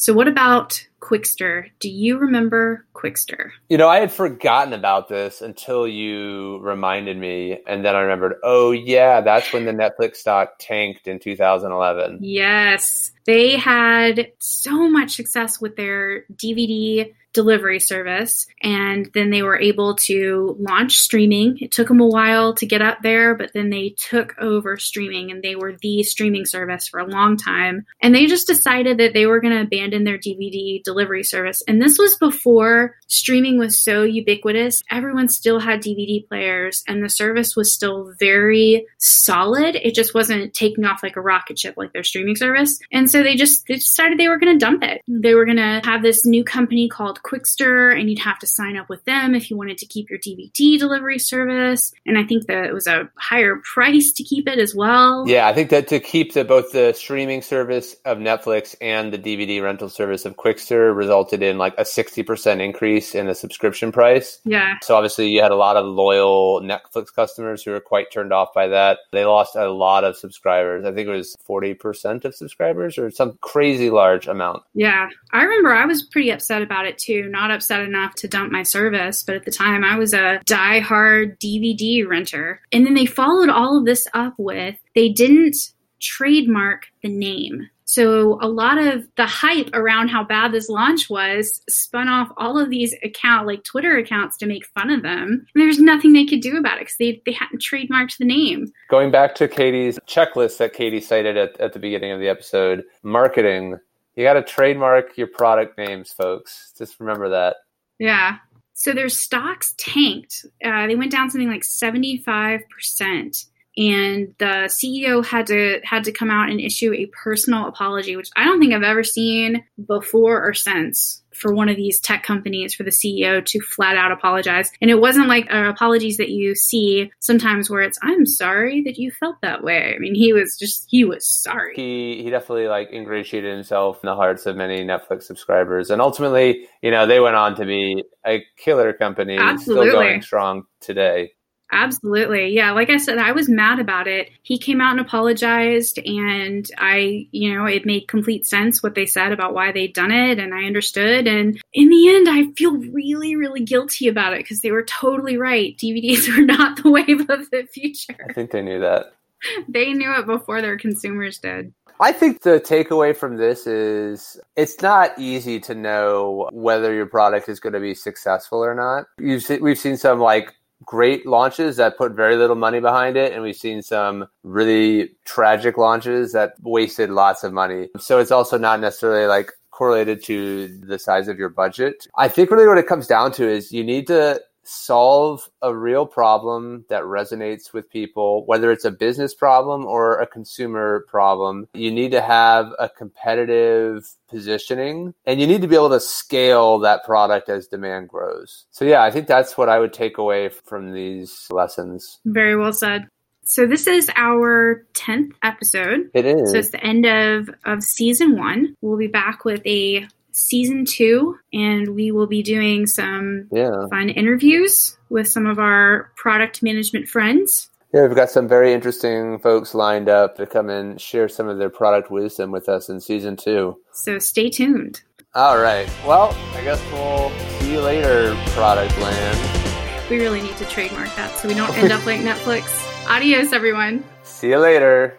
So, 0.00 0.12
what 0.12 0.28
about 0.28 0.86
Qwikster? 1.00 1.70
Do 1.80 1.90
you 1.90 2.18
remember 2.18 2.86
Qwikster? 2.94 3.50
You 3.68 3.76
know, 3.78 3.88
I 3.88 3.98
had 3.98 4.12
forgotten 4.12 4.72
about 4.72 5.08
this 5.08 5.42
until 5.42 5.88
you 5.88 6.58
reminded 6.58 7.18
me. 7.18 7.58
And 7.66 7.84
then 7.84 7.96
I 7.96 8.00
remembered, 8.02 8.34
oh, 8.44 8.70
yeah, 8.70 9.20
that's 9.20 9.52
when 9.52 9.64
the 9.64 9.72
Netflix 9.72 10.18
stock 10.18 10.52
tanked 10.60 11.08
in 11.08 11.18
2011. 11.18 12.20
Yes. 12.22 13.10
They 13.26 13.56
had 13.56 14.30
so 14.38 14.88
much 14.88 15.16
success 15.16 15.60
with 15.60 15.74
their 15.74 16.22
DVD 16.32 17.12
delivery 17.32 17.78
service. 17.78 18.46
And 18.62 19.10
then 19.14 19.30
they 19.30 19.42
were 19.42 19.58
able 19.58 19.94
to 19.96 20.56
launch 20.58 20.98
streaming. 20.98 21.58
It 21.60 21.72
took 21.72 21.88
them 21.88 22.00
a 22.00 22.06
while 22.06 22.54
to 22.54 22.66
get 22.66 22.82
up 22.82 22.98
there, 23.02 23.34
but 23.34 23.52
then 23.54 23.70
they 23.70 23.94
took 23.96 24.34
over 24.38 24.76
streaming 24.76 25.30
and 25.30 25.42
they 25.42 25.54
were 25.54 25.76
the 25.80 26.02
streaming 26.02 26.46
service 26.46 26.88
for 26.88 27.00
a 27.00 27.06
long 27.06 27.36
time. 27.36 27.84
And 28.00 28.14
they 28.14 28.26
just 28.26 28.46
decided 28.46 28.98
that 28.98 29.12
they 29.12 29.26
were 29.26 29.40
going 29.40 29.54
to 29.54 29.62
abandon 29.62 30.04
their 30.04 30.18
DVD 30.18 30.82
delivery 30.82 31.22
service. 31.22 31.62
And 31.68 31.80
this 31.80 31.98
was 31.98 32.16
before 32.16 32.96
streaming 33.06 33.58
was 33.58 33.82
so 33.82 34.02
ubiquitous. 34.02 34.82
Everyone 34.90 35.28
still 35.28 35.60
had 35.60 35.82
DVD 35.82 36.26
players 36.26 36.82
and 36.88 37.02
the 37.02 37.08
service 37.08 37.54
was 37.54 37.72
still 37.72 38.12
very 38.18 38.86
solid. 38.98 39.76
It 39.76 39.94
just 39.94 40.14
wasn't 40.14 40.54
taking 40.54 40.84
off 40.84 41.02
like 41.02 41.16
a 41.16 41.20
rocket 41.20 41.58
ship 41.58 41.74
like 41.76 41.92
their 41.92 42.02
streaming 42.02 42.36
service. 42.36 42.78
And 42.90 43.10
so 43.10 43.22
they 43.22 43.36
just 43.36 43.66
they 43.66 43.74
decided 43.74 44.18
they 44.18 44.28
were 44.28 44.38
going 44.38 44.58
to 44.58 44.64
dump 44.64 44.82
it. 44.82 45.02
They 45.06 45.34
were 45.34 45.44
going 45.44 45.58
to 45.58 45.80
have 45.84 46.02
this 46.02 46.24
new 46.24 46.44
company 46.44 46.88
called 46.88 47.22
Qwikster, 47.28 47.98
and 47.98 48.08
you'd 48.08 48.18
have 48.20 48.38
to 48.38 48.46
sign 48.46 48.76
up 48.76 48.88
with 48.88 49.04
them 49.04 49.34
if 49.34 49.50
you 49.50 49.56
wanted 49.56 49.78
to 49.78 49.86
keep 49.86 50.08
your 50.10 50.18
DVD 50.18 50.78
delivery 50.78 51.18
service. 51.18 51.92
And 52.06 52.18
I 52.18 52.24
think 52.24 52.46
that 52.46 52.64
it 52.64 52.72
was 52.72 52.86
a 52.86 53.10
higher 53.18 53.56
price 53.74 54.12
to 54.12 54.22
keep 54.22 54.48
it 54.48 54.58
as 54.58 54.74
well. 54.74 55.24
Yeah, 55.26 55.46
I 55.46 55.52
think 55.52 55.70
that 55.70 55.88
to 55.88 56.00
keep 56.00 56.34
the, 56.34 56.44
both 56.44 56.72
the 56.72 56.92
streaming 56.92 57.42
service 57.42 57.96
of 58.04 58.18
Netflix 58.18 58.74
and 58.80 59.12
the 59.12 59.18
DVD 59.18 59.62
rental 59.62 59.88
service 59.88 60.24
of 60.24 60.36
Qwikster 60.36 60.94
resulted 60.94 61.42
in 61.42 61.58
like 61.58 61.74
a 61.78 61.82
60% 61.82 62.60
increase 62.60 63.14
in 63.14 63.26
the 63.26 63.34
subscription 63.34 63.92
price. 63.92 64.40
Yeah. 64.44 64.76
So 64.82 64.96
obviously 64.96 65.28
you 65.28 65.42
had 65.42 65.52
a 65.52 65.56
lot 65.56 65.76
of 65.76 65.86
loyal 65.86 66.62
Netflix 66.62 67.14
customers 67.14 67.62
who 67.62 67.72
were 67.72 67.80
quite 67.80 68.10
turned 68.12 68.32
off 68.32 68.54
by 68.54 68.68
that. 68.68 69.00
They 69.12 69.24
lost 69.24 69.56
a 69.56 69.70
lot 69.70 70.04
of 70.04 70.16
subscribers. 70.16 70.84
I 70.84 70.92
think 70.92 71.08
it 71.08 71.12
was 71.12 71.36
40% 71.48 72.24
of 72.24 72.34
subscribers 72.34 72.98
or 72.98 73.10
some 73.10 73.38
crazy 73.40 73.90
large 73.90 74.26
amount. 74.26 74.62
Yeah. 74.74 75.08
I 75.32 75.42
remember 75.42 75.74
I 75.74 75.86
was 75.86 76.02
pretty 76.02 76.30
upset 76.30 76.62
about 76.62 76.86
it 76.86 76.98
too 76.98 77.07
not 77.08 77.50
upset 77.50 77.80
enough 77.80 78.14
to 78.16 78.28
dump 78.28 78.52
my 78.52 78.62
service, 78.62 79.22
but 79.22 79.36
at 79.36 79.44
the 79.44 79.50
time 79.50 79.84
I 79.84 79.98
was 79.98 80.14
a 80.14 80.40
die-hard 80.46 81.38
DVD 81.40 82.06
renter. 82.06 82.60
And 82.72 82.86
then 82.86 82.94
they 82.94 83.06
followed 83.06 83.48
all 83.48 83.78
of 83.78 83.84
this 83.84 84.06
up 84.14 84.34
with 84.38 84.76
they 84.94 85.08
didn't 85.08 85.56
trademark 86.00 86.86
the 87.02 87.08
name. 87.08 87.68
So 87.88 88.38
a 88.42 88.48
lot 88.48 88.76
of 88.76 89.08
the 89.16 89.24
hype 89.24 89.70
around 89.72 90.08
how 90.08 90.22
bad 90.22 90.52
this 90.52 90.68
launch 90.68 91.08
was 91.08 91.62
spun 91.70 92.06
off 92.06 92.28
all 92.36 92.58
of 92.58 92.68
these 92.68 92.94
account 93.02 93.46
like 93.46 93.64
Twitter 93.64 93.96
accounts 93.96 94.36
to 94.38 94.46
make 94.46 94.66
fun 94.66 94.90
of 94.90 95.02
them. 95.02 95.46
And 95.54 95.62
there's 95.62 95.78
nothing 95.78 96.12
they 96.12 96.26
could 96.26 96.42
do 96.42 96.58
about 96.58 96.76
it 96.76 96.80
because 96.80 96.96
they, 96.98 97.22
they 97.24 97.32
hadn't 97.32 97.62
trademarked 97.62 98.18
the 98.18 98.26
name. 98.26 98.66
Going 98.90 99.10
back 99.10 99.34
to 99.36 99.48
Katie's 99.48 99.98
checklist 100.06 100.58
that 100.58 100.74
Katie 100.74 101.00
cited 101.00 101.38
at, 101.38 101.58
at 101.60 101.72
the 101.72 101.78
beginning 101.78 102.12
of 102.12 102.20
the 102.20 102.28
episode, 102.28 102.84
marketing 103.02 103.78
you 104.18 104.24
got 104.24 104.32
to 104.32 104.42
trademark 104.42 105.16
your 105.16 105.28
product 105.28 105.78
names, 105.78 106.10
folks. 106.10 106.72
Just 106.76 106.98
remember 106.98 107.28
that. 107.28 107.54
Yeah. 108.00 108.38
So 108.72 108.92
their 108.92 109.08
stocks 109.08 109.74
tanked. 109.78 110.44
Uh, 110.64 110.88
they 110.88 110.96
went 110.96 111.12
down 111.12 111.30
something 111.30 111.48
like 111.48 111.62
75% 111.62 113.44
and 113.78 114.34
the 114.38 114.66
CEO 114.66 115.24
had 115.24 115.46
to 115.46 115.80
had 115.84 116.02
to 116.04 116.12
come 116.12 116.30
out 116.30 116.50
and 116.50 116.60
issue 116.60 116.92
a 116.92 117.06
personal 117.06 117.68
apology, 117.68 118.16
which 118.16 118.28
I 118.36 118.44
don't 118.44 118.58
think 118.58 118.74
I've 118.74 118.82
ever 118.82 119.04
seen 119.04 119.64
before 119.86 120.44
or 120.44 120.52
since 120.52 121.22
for 121.32 121.54
one 121.54 121.68
of 121.68 121.76
these 121.76 122.00
tech 122.00 122.24
companies 122.24 122.74
for 122.74 122.82
the 122.82 122.90
CEO 122.90 123.44
to 123.44 123.60
flat 123.60 123.96
out 123.96 124.10
apologize. 124.10 124.72
And 124.80 124.90
it 124.90 125.00
wasn't 125.00 125.28
like 125.28 125.46
uh, 125.54 125.68
apologies 125.68 126.16
that 126.16 126.30
you 126.30 126.56
see 126.56 127.12
sometimes 127.20 127.70
where 127.70 127.82
it's 127.82 127.98
I'm 128.02 128.26
sorry 128.26 128.82
that 128.82 128.98
you 128.98 129.12
felt 129.12 129.36
that 129.42 129.62
way. 129.62 129.94
I 129.94 129.98
mean, 130.00 130.16
he 130.16 130.32
was 130.32 130.56
just 130.58 130.86
he 130.88 131.04
was 131.04 131.24
sorry. 131.24 131.74
He 131.76 132.20
he 132.24 132.30
definitely 132.30 132.66
like 132.66 132.90
ingratiated 132.90 133.54
himself 133.54 134.00
in 134.02 134.08
the 134.08 134.16
hearts 134.16 134.44
of 134.46 134.56
many 134.56 134.84
Netflix 134.84 135.22
subscribers, 135.22 135.90
and 135.90 136.02
ultimately, 136.02 136.66
you 136.82 136.90
know, 136.90 137.06
they 137.06 137.20
went 137.20 137.36
on 137.36 137.54
to 137.54 137.64
be 137.64 138.02
a 138.26 138.44
killer 138.56 138.92
company, 138.92 139.36
Absolutely. 139.38 139.90
still 139.90 140.00
going 140.00 140.22
strong 140.22 140.64
today. 140.80 141.30
Absolutely. 141.70 142.48
Yeah. 142.54 142.72
Like 142.72 142.88
I 142.88 142.96
said, 142.96 143.18
I 143.18 143.32
was 143.32 143.48
mad 143.48 143.78
about 143.78 144.08
it. 144.08 144.30
He 144.42 144.58
came 144.58 144.80
out 144.80 144.92
and 144.92 145.00
apologized, 145.00 145.98
and 145.98 146.68
I, 146.78 147.28
you 147.30 147.54
know, 147.54 147.66
it 147.66 147.84
made 147.84 148.08
complete 148.08 148.46
sense 148.46 148.82
what 148.82 148.94
they 148.94 149.04
said 149.04 149.32
about 149.32 149.52
why 149.52 149.72
they'd 149.72 149.92
done 149.92 150.10
it, 150.10 150.38
and 150.38 150.54
I 150.54 150.64
understood. 150.64 151.26
And 151.26 151.60
in 151.74 151.90
the 151.90 152.08
end, 152.08 152.28
I 152.28 152.52
feel 152.52 152.76
really, 152.76 153.36
really 153.36 153.62
guilty 153.62 154.08
about 154.08 154.32
it 154.32 154.40
because 154.40 154.60
they 154.60 154.70
were 154.70 154.84
totally 154.84 155.36
right. 155.36 155.76
DVDs 155.76 156.28
were 156.36 156.44
not 156.44 156.82
the 156.82 156.90
wave 156.90 157.28
of 157.28 157.50
the 157.50 157.66
future. 157.70 158.16
I 158.28 158.32
think 158.32 158.50
they 158.50 158.62
knew 158.62 158.80
that. 158.80 159.12
they 159.68 159.92
knew 159.92 160.12
it 160.12 160.26
before 160.26 160.62
their 160.62 160.78
consumers 160.78 161.38
did. 161.38 161.72
I 162.00 162.12
think 162.12 162.42
the 162.42 162.60
takeaway 162.60 163.16
from 163.16 163.38
this 163.38 163.66
is 163.66 164.40
it's 164.56 164.80
not 164.80 165.18
easy 165.18 165.58
to 165.60 165.74
know 165.74 166.48
whether 166.52 166.94
your 166.94 167.06
product 167.06 167.48
is 167.48 167.58
going 167.58 167.72
to 167.72 167.80
be 167.80 167.94
successful 167.94 168.64
or 168.64 168.74
not. 168.74 169.06
You've 169.18 169.42
se- 169.42 169.58
we've 169.58 169.78
seen 169.78 169.96
some 169.96 170.20
like 170.20 170.54
great 170.84 171.26
launches 171.26 171.76
that 171.76 171.98
put 171.98 172.12
very 172.12 172.36
little 172.36 172.56
money 172.56 172.80
behind 172.80 173.16
it, 173.16 173.32
and 173.32 173.42
we've 173.42 173.56
seen 173.56 173.82
some 173.82 174.26
really 174.42 175.10
tragic 175.24 175.76
launches 175.76 176.32
that 176.32 176.54
wasted 176.62 177.10
lots 177.10 177.44
of 177.44 177.52
money. 177.52 177.88
So 177.98 178.18
it's 178.18 178.30
also 178.30 178.58
not 178.58 178.80
necessarily 178.80 179.26
like 179.26 179.52
correlated 179.70 180.24
to 180.24 180.66
the 180.80 180.98
size 180.98 181.28
of 181.28 181.38
your 181.38 181.48
budget. 181.48 182.06
I 182.16 182.28
think 182.28 182.50
really 182.50 182.66
what 182.66 182.78
it 182.78 182.88
comes 182.88 183.06
down 183.06 183.30
to 183.32 183.48
is 183.48 183.70
you 183.70 183.84
need 183.84 184.06
to 184.08 184.40
solve 184.68 185.48
a 185.62 185.74
real 185.74 186.06
problem 186.06 186.84
that 186.88 187.02
resonates 187.02 187.72
with 187.72 187.90
people, 187.90 188.44
whether 188.46 188.70
it's 188.70 188.84
a 188.84 188.90
business 188.90 189.34
problem 189.34 189.86
or 189.86 190.20
a 190.20 190.26
consumer 190.26 191.06
problem. 191.08 191.66
You 191.72 191.90
need 191.90 192.10
to 192.12 192.20
have 192.20 192.72
a 192.78 192.88
competitive 192.88 194.06
positioning 194.28 195.14
and 195.24 195.40
you 195.40 195.46
need 195.46 195.62
to 195.62 195.68
be 195.68 195.74
able 195.74 195.90
to 195.90 196.00
scale 196.00 196.78
that 196.80 197.04
product 197.04 197.48
as 197.48 197.66
demand 197.66 198.08
grows. 198.08 198.66
So, 198.70 198.84
yeah, 198.84 199.02
I 199.02 199.10
think 199.10 199.26
that's 199.26 199.56
what 199.56 199.70
I 199.70 199.78
would 199.78 199.92
take 199.92 200.18
away 200.18 200.50
from 200.50 200.92
these 200.92 201.46
lessons. 201.50 202.20
Very 202.26 202.56
well 202.56 202.72
said. 202.72 203.08
So 203.44 203.66
this 203.66 203.86
is 203.86 204.10
our 204.14 204.84
10th 204.92 205.32
episode. 205.42 206.10
It 206.12 206.26
is. 206.26 206.52
So 206.52 206.58
it's 206.58 206.70
the 206.70 206.84
end 206.84 207.06
of, 207.06 207.48
of 207.64 207.82
season 207.82 208.36
one. 208.36 208.74
We'll 208.82 208.98
be 208.98 209.06
back 209.06 209.46
with 209.46 209.62
a 209.66 210.06
season 210.38 210.84
two, 210.84 211.36
and 211.52 211.94
we 211.94 212.12
will 212.12 212.26
be 212.26 212.42
doing 212.42 212.86
some 212.86 213.48
yeah. 213.52 213.86
fun 213.90 214.08
interviews 214.08 214.96
with 215.10 215.28
some 215.28 215.46
of 215.46 215.58
our 215.58 216.12
product 216.16 216.62
management 216.62 217.08
friends. 217.08 217.70
Yeah, 217.92 218.06
we've 218.06 218.16
got 218.16 218.30
some 218.30 218.46
very 218.46 218.72
interesting 218.72 219.38
folks 219.38 219.74
lined 219.74 220.08
up 220.08 220.36
to 220.36 220.46
come 220.46 220.68
and 220.68 221.00
share 221.00 221.28
some 221.28 221.48
of 221.48 221.58
their 221.58 221.70
product 221.70 222.10
wisdom 222.10 222.50
with 222.50 222.68
us 222.68 222.88
in 222.88 223.00
season 223.00 223.36
two. 223.36 223.78
So 223.92 224.18
stay 224.18 224.50
tuned. 224.50 225.00
All 225.34 225.58
right. 225.58 225.88
Well, 226.06 226.36
I 226.54 226.62
guess 226.62 226.82
we'll 226.92 227.30
see 227.60 227.72
you 227.72 227.80
later, 227.80 228.34
Product 228.48 228.96
Land. 228.98 230.10
We 230.10 230.18
really 230.18 230.40
need 230.40 230.56
to 230.58 230.64
trademark 230.66 231.14
that 231.16 231.36
so 231.36 231.48
we 231.48 231.54
don't 231.54 231.76
end 231.78 231.92
up 231.92 232.04
like 232.06 232.20
Netflix. 232.22 232.66
Adios, 233.08 233.52
everyone. 233.52 234.04
See 234.22 234.48
you 234.48 234.58
later. 234.58 235.18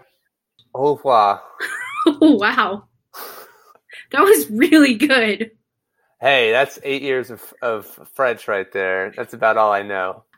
Au 0.73 0.95
revoir. 0.95 1.41
Wow. 2.21 2.88
That 4.11 4.23
was 4.23 4.49
really 4.49 4.95
good. 4.95 5.51
Hey, 6.19 6.51
that's 6.51 6.79
eight 6.83 7.01
years 7.01 7.29
of, 7.29 7.53
of 7.61 7.85
French 8.13 8.47
right 8.47 8.71
there. 8.71 9.11
That's 9.15 9.33
about 9.33 9.57
all 9.57 9.71
I 9.71 9.83
know. 9.83 10.23